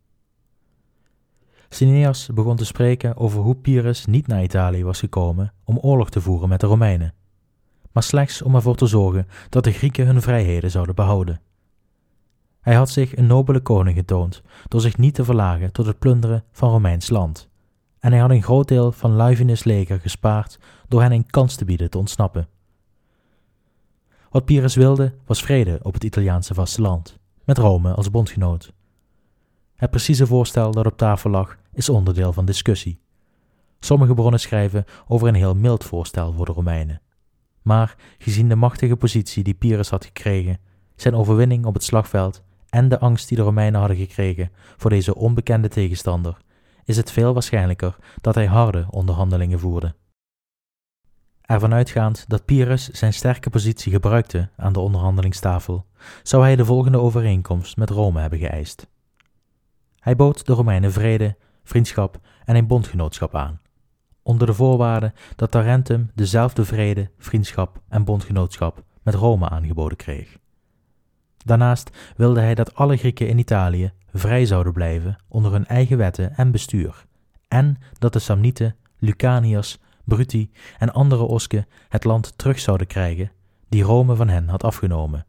Cineas 1.68 2.28
begon 2.34 2.56
te 2.56 2.64
spreken 2.64 3.16
over 3.16 3.40
hoe 3.40 3.56
Pyrrhus 3.56 4.06
niet 4.06 4.26
naar 4.26 4.42
Italië 4.42 4.84
was 4.84 4.98
gekomen 4.98 5.52
om 5.64 5.78
oorlog 5.78 6.10
te 6.10 6.20
voeren 6.20 6.48
met 6.48 6.60
de 6.60 6.66
Romeinen, 6.66 7.14
maar 7.92 8.02
slechts 8.02 8.42
om 8.42 8.54
ervoor 8.54 8.76
te 8.76 8.86
zorgen 8.86 9.28
dat 9.48 9.64
de 9.64 9.72
Grieken 9.72 10.06
hun 10.06 10.22
vrijheden 10.22 10.70
zouden 10.70 10.94
behouden. 10.94 11.40
Hij 12.60 12.74
had 12.74 12.90
zich 12.90 13.16
een 13.16 13.26
nobele 13.26 13.60
koning 13.60 13.96
getoond 13.96 14.42
door 14.68 14.80
zich 14.80 14.98
niet 14.98 15.14
te 15.14 15.24
verlagen 15.24 15.72
tot 15.72 15.86
het 15.86 15.98
plunderen 15.98 16.44
van 16.52 16.70
Romeins 16.70 17.10
land, 17.10 17.48
en 17.98 18.12
hij 18.12 18.20
had 18.20 18.30
een 18.30 18.42
groot 18.42 18.68
deel 18.68 18.92
van 18.92 19.12
Laevinus' 19.12 19.64
leger 19.64 20.00
gespaard 20.00 20.58
door 20.88 21.02
hen 21.02 21.12
een 21.12 21.26
kans 21.26 21.54
te 21.54 21.64
bieden 21.64 21.90
te 21.90 21.98
ontsnappen. 21.98 22.48
Wat 24.30 24.44
Pyrrhus 24.44 24.74
wilde 24.74 25.14
was 25.26 25.42
vrede 25.42 25.78
op 25.82 25.94
het 25.94 26.04
Italiaanse 26.04 26.54
vasteland, 26.54 27.18
met 27.46 27.58
Rome 27.58 27.94
als 27.94 28.10
bondgenoot. 28.10 28.72
Het 29.74 29.90
precieze 29.90 30.26
voorstel 30.26 30.70
dat 30.70 30.86
op 30.86 30.96
tafel 30.96 31.30
lag 31.30 31.56
is 31.72 31.88
onderdeel 31.88 32.32
van 32.32 32.44
discussie. 32.44 33.00
Sommige 33.80 34.14
bronnen 34.14 34.40
schrijven 34.40 34.84
over 35.06 35.28
een 35.28 35.34
heel 35.34 35.54
mild 35.54 35.84
voorstel 35.84 36.32
voor 36.32 36.46
de 36.46 36.52
Romeinen. 36.52 37.00
Maar 37.62 37.96
gezien 38.18 38.48
de 38.48 38.54
machtige 38.54 38.96
positie 38.96 39.42
die 39.42 39.54
Pyrrhus 39.54 39.90
had 39.90 40.04
gekregen, 40.04 40.58
zijn 40.96 41.14
overwinning 41.14 41.64
op 41.64 41.74
het 41.74 41.84
slagveld 41.84 42.42
en 42.68 42.88
de 42.88 42.98
angst 42.98 43.28
die 43.28 43.36
de 43.36 43.42
Romeinen 43.42 43.80
hadden 43.80 43.96
gekregen 43.96 44.50
voor 44.76 44.90
deze 44.90 45.14
onbekende 45.14 45.68
tegenstander, 45.68 46.36
is 46.84 46.96
het 46.96 47.10
veel 47.10 47.32
waarschijnlijker 47.32 47.96
dat 48.20 48.34
hij 48.34 48.46
harde 48.46 48.86
onderhandelingen 48.90 49.58
voerde. 49.58 49.94
Ervan 51.46 51.74
uitgaand 51.74 52.24
dat 52.28 52.44
Pyrrhus 52.44 52.88
zijn 52.88 53.12
sterke 53.12 53.50
positie 53.50 53.92
gebruikte 53.92 54.48
aan 54.56 54.72
de 54.72 54.80
onderhandelingstafel, 54.80 55.86
zou 56.22 56.42
hij 56.42 56.56
de 56.56 56.64
volgende 56.64 56.98
overeenkomst 56.98 57.76
met 57.76 57.90
Rome 57.90 58.20
hebben 58.20 58.38
geëist. 58.38 58.86
Hij 59.98 60.16
bood 60.16 60.46
de 60.46 60.52
Romeinen 60.52 60.92
vrede, 60.92 61.36
vriendschap 61.64 62.20
en 62.44 62.56
een 62.56 62.66
bondgenootschap 62.66 63.34
aan, 63.34 63.60
onder 64.22 64.46
de 64.46 64.54
voorwaarde 64.54 65.12
dat 65.36 65.50
Tarentum 65.50 66.10
dezelfde 66.14 66.64
vrede, 66.64 67.10
vriendschap 67.18 67.80
en 67.88 68.04
bondgenootschap 68.04 68.82
met 69.02 69.14
Rome 69.14 69.48
aangeboden 69.48 69.96
kreeg. 69.96 70.38
Daarnaast 71.36 71.90
wilde 72.16 72.40
hij 72.40 72.54
dat 72.54 72.74
alle 72.74 72.96
Grieken 72.96 73.28
in 73.28 73.38
Italië 73.38 73.92
vrij 74.12 74.46
zouden 74.46 74.72
blijven 74.72 75.16
onder 75.28 75.52
hun 75.52 75.66
eigen 75.66 75.96
wetten 75.96 76.36
en 76.36 76.50
bestuur, 76.50 77.04
en 77.48 77.76
dat 77.98 78.12
de 78.12 78.18
Samnieten, 78.18 78.76
Lucaniërs, 78.98 79.78
Bruti 80.06 80.50
en 80.78 80.92
andere 80.92 81.22
Osken 81.22 81.66
het 81.88 82.04
land 82.04 82.38
terug 82.38 82.58
zouden 82.58 82.86
krijgen 82.86 83.30
die 83.68 83.82
Rome 83.82 84.14
van 84.14 84.28
hen 84.28 84.48
had 84.48 84.64
afgenomen. 84.64 85.26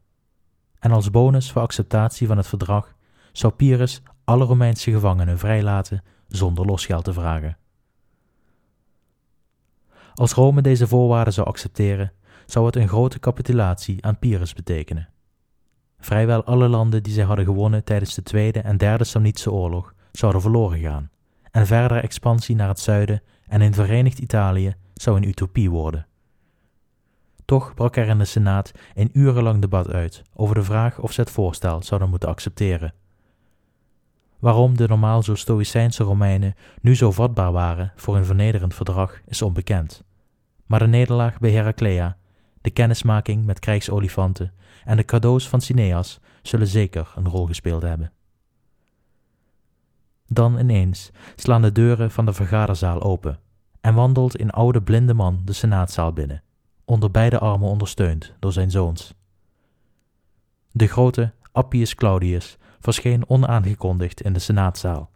en 0.78 0.90
als 0.90 1.10
bonus 1.10 1.52
voor 1.52 1.62
acceptatie 1.62 2.26
van 2.26 2.36
het 2.36 2.46
verdrag 2.46 2.94
zou 3.32 3.52
Pyrrhus 3.52 4.02
alle 4.24 4.44
Romeinse 4.44 4.90
gevangenen 4.90 5.38
vrijlaten 5.38 6.04
zonder 6.28 6.66
losgeld 6.66 7.04
te 7.04 7.12
vragen. 7.12 7.56
Als 10.14 10.32
Rome 10.32 10.62
deze 10.62 10.86
voorwaarden 10.86 11.32
zou 11.32 11.46
accepteren, 11.46 12.12
zou 12.46 12.66
het 12.66 12.76
een 12.76 12.88
grote 12.88 13.18
capitulatie 13.18 14.04
aan 14.04 14.18
Pyrrhus 14.18 14.52
betekenen. 14.52 15.08
Vrijwel 15.98 16.44
alle 16.44 16.68
landen 16.68 17.02
die 17.02 17.12
zij 17.12 17.24
hadden 17.24 17.44
gewonnen 17.44 17.84
tijdens 17.84 18.14
de 18.14 18.22
Tweede 18.22 18.60
en 18.60 18.76
Derde 18.76 19.04
Samnitische 19.04 19.52
Oorlog 19.52 19.94
zouden 20.12 20.40
verloren 20.40 20.78
gaan, 20.78 21.10
en 21.50 21.66
verdere 21.66 22.00
expansie 22.00 22.56
naar 22.56 22.68
het 22.68 22.80
zuiden 22.80 23.22
en 23.48 23.60
in 23.60 23.74
Verenigd 23.74 24.18
Italië 24.18 24.74
zou 24.94 25.16
een 25.16 25.28
utopie 25.28 25.70
worden. 25.70 26.06
Toch 27.44 27.74
brak 27.74 27.96
er 27.96 28.08
in 28.08 28.18
de 28.18 28.24
Senaat 28.24 28.72
een 28.94 29.10
urenlang 29.12 29.60
debat 29.60 29.88
uit 29.88 30.22
over 30.34 30.54
de 30.54 30.62
vraag 30.62 30.98
of 30.98 31.12
ze 31.12 31.20
het 31.20 31.30
voorstel 31.30 31.82
zouden 31.82 32.10
moeten 32.10 32.28
accepteren. 32.28 32.94
Waarom 34.38 34.76
de 34.76 34.88
normaal 34.88 35.22
zo 35.22 35.34
stoïcijnse 35.34 36.04
Romeinen 36.04 36.54
nu 36.80 36.96
zo 36.96 37.12
vatbaar 37.12 37.52
waren 37.52 37.92
voor 37.96 38.16
een 38.16 38.24
vernederend 38.24 38.74
verdrag 38.74 39.20
is 39.26 39.42
onbekend. 39.42 40.02
Maar 40.66 40.78
de 40.78 40.86
nederlaag 40.86 41.38
bij 41.38 41.50
Heraclea, 41.50 42.16
de 42.60 42.70
kennismaking 42.70 43.44
met 43.44 43.58
krijgsolifanten 43.58 44.52
en 44.84 44.96
de 44.96 45.04
cadeaus 45.04 45.48
van 45.48 45.60
Cineas 45.60 46.20
zullen 46.42 46.66
zeker 46.66 47.12
een 47.16 47.28
rol 47.28 47.46
gespeeld 47.46 47.82
hebben. 47.82 48.12
Dan 50.28 50.58
ineens 50.58 51.10
slaan 51.36 51.62
de 51.62 51.72
deuren 51.72 52.10
van 52.10 52.26
de 52.26 52.32
vergaderzaal 52.32 53.02
open 53.02 53.38
en 53.80 53.94
wandelt 53.94 54.40
een 54.40 54.50
oude 54.50 54.82
blinde 54.82 55.14
man 55.14 55.40
de 55.44 55.52
senaatzaal 55.52 56.12
binnen, 56.12 56.42
onder 56.84 57.10
beide 57.10 57.38
armen 57.38 57.68
ondersteund 57.68 58.34
door 58.38 58.52
zijn 58.52 58.70
zoons. 58.70 59.14
De 60.72 60.86
grote 60.86 61.32
Appius 61.52 61.94
Claudius 61.94 62.58
verscheen 62.80 63.28
onaangekondigd 63.28 64.20
in 64.20 64.32
de 64.32 64.38
senaatzaal. 64.38 65.10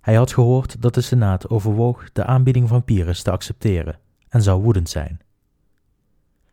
Hij 0.00 0.14
had 0.14 0.32
gehoord 0.32 0.82
dat 0.82 0.94
de 0.94 1.00
senaat 1.00 1.48
overwoog 1.48 2.12
de 2.12 2.24
aanbieding 2.24 2.68
van 2.68 2.84
Pyrrhus 2.84 3.22
te 3.22 3.30
accepteren 3.30 3.98
en 4.28 4.42
zou 4.42 4.62
woedend 4.62 4.88
zijn. 4.88 5.20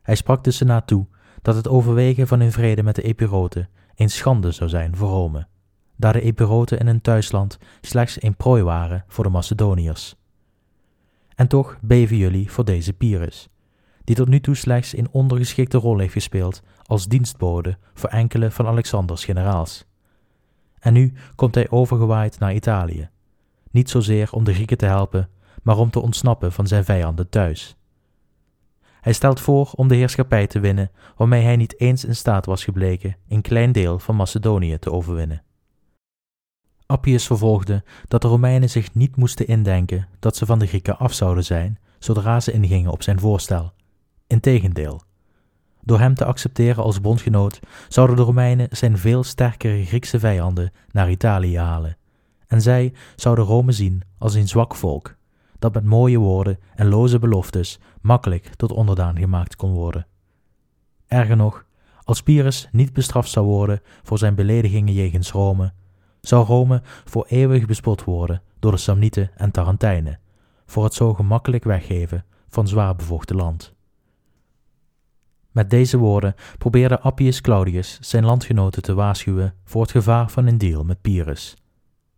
Hij 0.01 0.15
sprak 0.15 0.43
de 0.43 0.51
senaat 0.51 0.87
toe 0.87 1.07
dat 1.41 1.55
het 1.55 1.67
overwegen 1.67 2.27
van 2.27 2.39
een 2.39 2.51
vrede 2.51 2.83
met 2.83 2.95
de 2.95 3.01
Epiroten 3.01 3.69
een 3.95 4.09
schande 4.09 4.51
zou 4.51 4.69
zijn 4.69 4.95
voor 4.95 5.09
Rome, 5.09 5.47
daar 5.95 6.13
de 6.13 6.21
Epiroten 6.21 6.79
in 6.79 6.87
hun 6.87 7.01
thuisland 7.01 7.57
slechts 7.81 8.23
een 8.23 8.35
prooi 8.35 8.63
waren 8.63 9.03
voor 9.07 9.23
de 9.23 9.29
Macedoniërs. 9.29 10.15
En 11.35 11.47
toch 11.47 11.77
beven 11.81 12.17
jullie 12.17 12.51
voor 12.51 12.65
deze 12.65 12.93
Pyrrhus, 12.93 13.49
die 14.03 14.15
tot 14.15 14.27
nu 14.27 14.39
toe 14.39 14.55
slechts 14.55 14.97
een 14.97 15.11
ondergeschikte 15.11 15.77
rol 15.77 15.97
heeft 15.97 16.13
gespeeld 16.13 16.61
als 16.83 17.07
dienstbode 17.07 17.77
voor 17.93 18.09
enkele 18.09 18.51
van 18.51 18.67
Alexanders 18.67 19.25
generaals. 19.25 19.85
En 20.79 20.93
nu 20.93 21.13
komt 21.35 21.55
hij 21.55 21.69
overgewaaid 21.69 22.39
naar 22.39 22.53
Italië, 22.53 23.09
niet 23.71 23.89
zozeer 23.89 24.31
om 24.31 24.43
de 24.43 24.53
Grieken 24.53 24.77
te 24.77 24.85
helpen, 24.85 25.29
maar 25.63 25.77
om 25.77 25.89
te 25.89 25.99
ontsnappen 25.99 26.51
van 26.51 26.67
zijn 26.67 26.85
vijanden 26.85 27.29
thuis. 27.29 27.75
Hij 29.01 29.13
stelt 29.13 29.39
voor 29.39 29.71
om 29.75 29.87
de 29.87 29.95
heerschappij 29.95 30.47
te 30.47 30.59
winnen, 30.59 30.91
waarmee 31.15 31.43
hij 31.43 31.55
niet 31.55 31.79
eens 31.79 32.05
in 32.05 32.15
staat 32.15 32.45
was 32.45 32.63
gebleken 32.63 33.15
een 33.27 33.41
klein 33.41 33.71
deel 33.71 33.99
van 33.99 34.15
Macedonië 34.15 34.79
te 34.79 34.91
overwinnen. 34.91 35.43
Appius 36.85 37.25
vervolgde 37.25 37.83
dat 38.07 38.21
de 38.21 38.27
Romeinen 38.27 38.69
zich 38.69 38.93
niet 38.93 39.15
moesten 39.15 39.47
indenken 39.47 40.07
dat 40.19 40.35
ze 40.35 40.45
van 40.45 40.59
de 40.59 40.67
Grieken 40.67 40.97
af 40.97 41.13
zouden 41.13 41.43
zijn 41.43 41.79
zodra 41.99 42.39
ze 42.39 42.51
ingingen 42.51 42.91
op 42.91 43.03
zijn 43.03 43.19
voorstel. 43.19 43.73
Integendeel, 44.27 45.01
door 45.81 45.99
hem 45.99 46.13
te 46.13 46.25
accepteren 46.25 46.83
als 46.83 47.01
bondgenoot 47.01 47.59
zouden 47.87 48.15
de 48.15 48.21
Romeinen 48.21 48.67
zijn 48.71 48.97
veel 48.97 49.23
sterkere 49.23 49.85
Griekse 49.85 50.19
vijanden 50.19 50.71
naar 50.91 51.09
Italië 51.09 51.57
halen, 51.57 51.97
en 52.47 52.61
zij 52.61 52.93
zouden 53.15 53.45
Rome 53.45 53.71
zien 53.71 54.01
als 54.17 54.33
een 54.33 54.47
zwak 54.47 54.75
volk 54.75 55.15
dat 55.59 55.73
met 55.73 55.83
mooie 55.83 56.17
woorden 56.17 56.59
en 56.75 56.87
loze 56.87 57.19
beloftes 57.19 57.79
makkelijk 58.01 58.55
tot 58.55 58.71
onderdaan 58.71 59.17
gemaakt 59.17 59.55
kon 59.55 59.73
worden. 59.73 60.07
Erger 61.07 61.35
nog, 61.35 61.65
als 62.03 62.21
Pyrrhus 62.21 62.67
niet 62.71 62.93
bestraft 62.93 63.29
zou 63.29 63.45
worden 63.45 63.81
voor 64.03 64.17
zijn 64.17 64.35
beledigingen 64.35 64.93
jegens 64.93 65.31
Rome, 65.31 65.73
zou 66.27 66.45
Rome 66.45 66.81
voor 67.05 67.25
eeuwig 67.27 67.65
bespot 67.65 68.03
worden 68.03 68.41
door 68.59 68.71
de 68.71 68.77
Samnieten 68.77 69.31
en 69.35 69.51
Tarentijnen, 69.51 70.19
voor 70.65 70.83
het 70.83 70.93
zo 70.93 71.13
gemakkelijk 71.13 71.63
weggeven 71.63 72.25
van 72.49 72.67
zwaar 72.67 72.95
bevochten 72.95 73.35
land. 73.35 73.73
Met 75.51 75.69
deze 75.69 75.97
woorden 75.97 76.35
probeerde 76.57 76.99
Appius 76.99 77.41
Claudius 77.41 77.97
zijn 78.01 78.25
landgenoten 78.25 78.81
te 78.81 78.93
waarschuwen 78.93 79.53
voor 79.63 79.81
het 79.81 79.91
gevaar 79.91 80.29
van 80.29 80.47
een 80.47 80.57
deal 80.57 80.83
met 80.83 81.01
Pyrrhus 81.01 81.55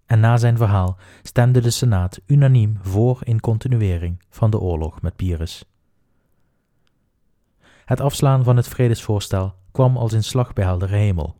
en 0.05 0.19
na 0.19 0.37
zijn 0.37 0.57
verhaal 0.57 0.97
stemde 1.23 1.61
de 1.61 1.69
Senaat 1.69 2.21
unaniem 2.25 2.77
voor 2.81 3.19
een 3.23 3.39
continuering 3.39 4.23
van 4.29 4.49
de 4.49 4.59
oorlog 4.59 5.01
met 5.01 5.15
Pyrrhus. 5.15 5.65
Het 7.85 8.01
afslaan 8.01 8.43
van 8.43 8.55
het 8.55 8.67
vredesvoorstel 8.67 9.55
kwam 9.71 9.97
als 9.97 10.11
een 10.11 10.23
slag 10.23 10.53
bij 10.53 10.65
heldere 10.65 10.95
hemel. 10.95 11.35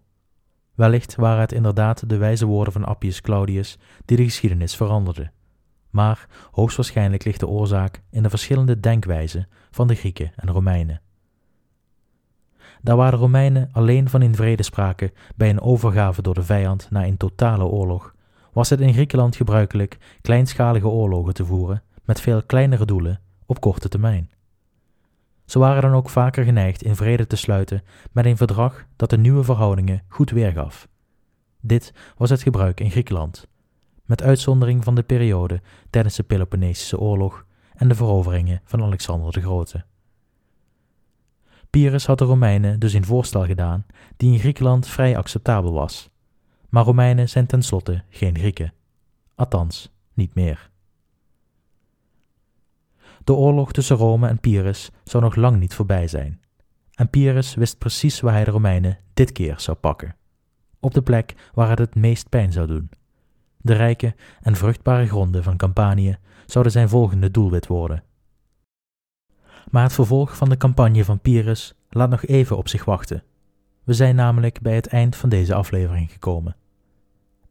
Wellicht 0.76 1.16
waren 1.16 1.40
het 1.40 1.52
inderdaad 1.52 2.10
de 2.10 2.18
wijze 2.18 2.46
woorden 2.46 2.74
van 2.74 2.86
Appius 2.86 3.22
Claudius 3.22 3.78
die 4.06 4.18
de 4.18 4.24
geschiedenis 4.24 4.76
veranderden, 4.76 5.32
maar 5.90 6.28
hoogstwaarschijnlijk 6.52 7.24
ligt 7.24 7.40
de 7.40 7.48
oorzaak 7.48 8.02
in 8.10 8.24
de 8.24 8.30
verschillende 8.30 8.80
denkwijzen 8.80 9.48
van 9.72 9.88
de 9.88 9.96
Grieken 9.96 10.32
en 10.36 10.50
Romeinen. 10.50 11.02
Daar 12.82 12.96
waar 12.96 13.12
de 13.12 13.18
Romeinen 13.18 13.70
alleen 13.72 14.10
van 14.10 14.22
in 14.22 14.36
vrede 14.36 14.64
spraken 14.64 15.12
bij 15.36 15.50
een 15.50 15.62
overgave 15.62 16.22
door 16.22 16.34
de 16.34 16.44
vijand 16.44 16.88
na 16.90 17.06
een 17.06 17.18
totale 17.18 17.64
oorlog, 17.66 18.16
was 18.54 18.70
het 18.70 18.80
in 18.80 18.94
Griekenland 18.94 19.36
gebruikelijk 19.36 19.98
kleinschalige 20.22 20.88
oorlogen 20.88 21.34
te 21.34 21.46
voeren 21.46 21.84
met 22.04 22.22
veel 22.22 22.44
kleinere 22.44 22.86
doelen 22.86 23.22
op 23.46 23.60
korte 23.60 23.90
termijn. 23.90 24.30
Ze 25.46 25.60
waren 25.60 25.82
dan 25.82 25.94
ook 25.94 26.10
vaker 26.10 26.44
geneigd 26.44 26.84
in 26.84 26.96
vrede 26.96 27.28
te 27.28 27.36
sluiten 27.36 27.84
met 28.12 28.26
een 28.26 28.38
verdrag 28.38 28.86
dat 28.96 29.10
de 29.10 29.18
nieuwe 29.18 29.44
verhoudingen 29.44 30.02
goed 30.08 30.32
weergaf. 30.32 30.88
Dit 31.62 31.94
was 32.18 32.30
het 32.30 32.42
gebruik 32.42 32.80
in 32.80 32.92
Griekenland, 32.92 33.48
met 34.06 34.22
uitzondering 34.22 34.84
van 34.84 34.96
de 34.96 35.04
periode 35.04 35.62
tijdens 35.90 36.16
de 36.16 36.24
Peloponnesische 36.24 37.00
oorlog 37.00 37.46
en 37.76 37.88
de 37.88 37.96
veroveringen 37.96 38.62
van 38.64 38.84
Alexander 38.84 39.32
de 39.32 39.42
Grote. 39.42 39.86
Pyrrhus 41.70 42.06
had 42.06 42.18
de 42.18 42.26
Romeinen 42.26 42.80
dus 42.80 42.94
een 42.94 43.06
voorstel 43.06 43.46
gedaan 43.46 43.86
die 44.18 44.32
in 44.34 44.40
Griekenland 44.40 44.88
vrij 44.88 45.18
acceptabel 45.18 45.74
was 45.74 46.10
maar 46.76 46.84
Romeinen 46.84 47.30
zijn 47.30 47.46
tenslotte 47.46 48.04
geen 48.10 48.38
Grieken. 48.38 48.74
Althans, 49.36 49.92
niet 50.14 50.34
meer. 50.34 50.70
De 53.26 53.34
oorlog 53.34 53.72
tussen 53.72 53.96
Rome 53.96 54.28
en 54.28 54.40
Pyrrhus 54.40 54.92
zou 55.04 55.24
nog 55.24 55.36
lang 55.36 55.60
niet 55.60 55.74
voorbij 55.74 56.08
zijn. 56.08 56.42
En 56.94 57.10
Pyrrhus 57.10 57.56
wist 57.56 57.78
precies 57.78 58.20
waar 58.20 58.34
hij 58.34 58.44
de 58.44 58.52
Romeinen 58.52 58.98
dit 59.14 59.32
keer 59.32 59.60
zou 59.60 59.78
pakken. 59.78 60.16
Op 60.80 60.94
de 60.94 61.02
plek 61.02 61.36
waar 61.54 61.70
het 61.70 61.80
het 61.80 61.96
meest 61.96 62.30
pijn 62.30 62.52
zou 62.52 62.68
doen. 62.68 62.90
De 63.58 63.74
rijke 63.74 64.16
en 64.42 64.56
vruchtbare 64.56 65.08
gronden 65.08 65.44
van 65.44 65.58
Campanië 65.58 66.18
zouden 66.46 66.72
zijn 66.72 66.90
volgende 66.90 67.32
doelwit 67.32 67.68
worden. 67.68 68.04
Maar 69.70 69.84
het 69.84 69.94
vervolg 69.94 70.38
van 70.38 70.50
de 70.50 70.58
campagne 70.58 71.06
van 71.06 71.20
Pyrrhus 71.20 71.74
laat 71.90 72.10
nog 72.10 72.26
even 72.26 72.58
op 72.58 72.68
zich 72.68 72.86
wachten. 72.86 73.24
We 73.84 73.94
zijn 73.94 74.16
namelijk 74.16 74.62
bij 74.62 74.76
het 74.76 74.88
eind 74.88 75.16
van 75.16 75.30
deze 75.30 75.54
aflevering 75.54 76.12
gekomen. 76.12 76.56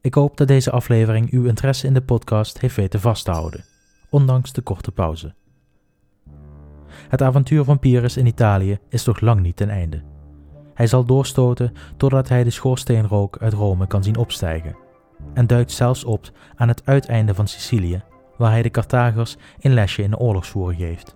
Ik 0.01 0.13
hoop 0.13 0.37
dat 0.37 0.47
deze 0.47 0.71
aflevering 0.71 1.31
uw 1.31 1.45
interesse 1.45 1.87
in 1.87 1.93
de 1.93 2.01
podcast 2.01 2.59
heeft 2.59 2.75
weten 2.75 2.99
vasthouden, 2.99 3.63
ondanks 4.09 4.53
de 4.53 4.61
korte 4.61 4.91
pauze. 4.91 5.33
Het 7.07 7.21
avontuur 7.21 7.63
van 7.63 7.79
Pyrrhus 7.79 8.17
in 8.17 8.25
Italië 8.25 8.79
is 8.89 9.03
toch 9.03 9.19
lang 9.19 9.41
niet 9.41 9.55
ten 9.55 9.69
einde. 9.69 10.01
Hij 10.73 10.87
zal 10.87 11.05
doorstoten 11.05 11.73
totdat 11.97 12.29
hij 12.29 12.43
de 12.43 12.49
schoorsteenrook 12.49 13.37
uit 13.41 13.53
Rome 13.53 13.87
kan 13.87 14.03
zien 14.03 14.17
opstijgen, 14.17 14.77
en 15.33 15.47
duikt 15.47 15.71
zelfs 15.71 16.03
op 16.03 16.31
aan 16.55 16.67
het 16.67 16.81
uiteinde 16.85 17.33
van 17.33 17.47
Sicilië, 17.47 18.03
waar 18.37 18.51
hij 18.51 18.61
de 18.61 18.69
Carthagers 18.69 19.37
een 19.59 19.73
lesje 19.73 20.03
in 20.03 20.09
de 20.09 20.17
oorlogsvoering 20.17 20.81
geeft. 20.81 21.15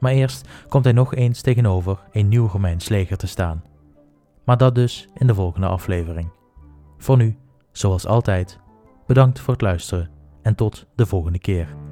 Maar 0.00 0.12
eerst 0.12 0.48
komt 0.68 0.84
hij 0.84 0.92
nog 0.92 1.14
eens 1.14 1.40
tegenover 1.40 1.98
een 2.12 2.28
nieuw 2.28 2.48
Romeins 2.48 2.88
leger 2.88 3.16
te 3.16 3.26
staan. 3.26 3.64
Maar 4.44 4.56
dat 4.56 4.74
dus 4.74 5.08
in 5.14 5.26
de 5.26 5.34
volgende 5.34 5.66
aflevering. 5.66 6.30
Voor 6.98 7.16
nu 7.16 7.36
Zoals 7.76 8.06
altijd, 8.06 8.58
bedankt 9.06 9.40
voor 9.40 9.52
het 9.52 9.62
luisteren 9.62 10.10
en 10.42 10.54
tot 10.54 10.86
de 10.94 11.06
volgende 11.06 11.38
keer. 11.38 11.85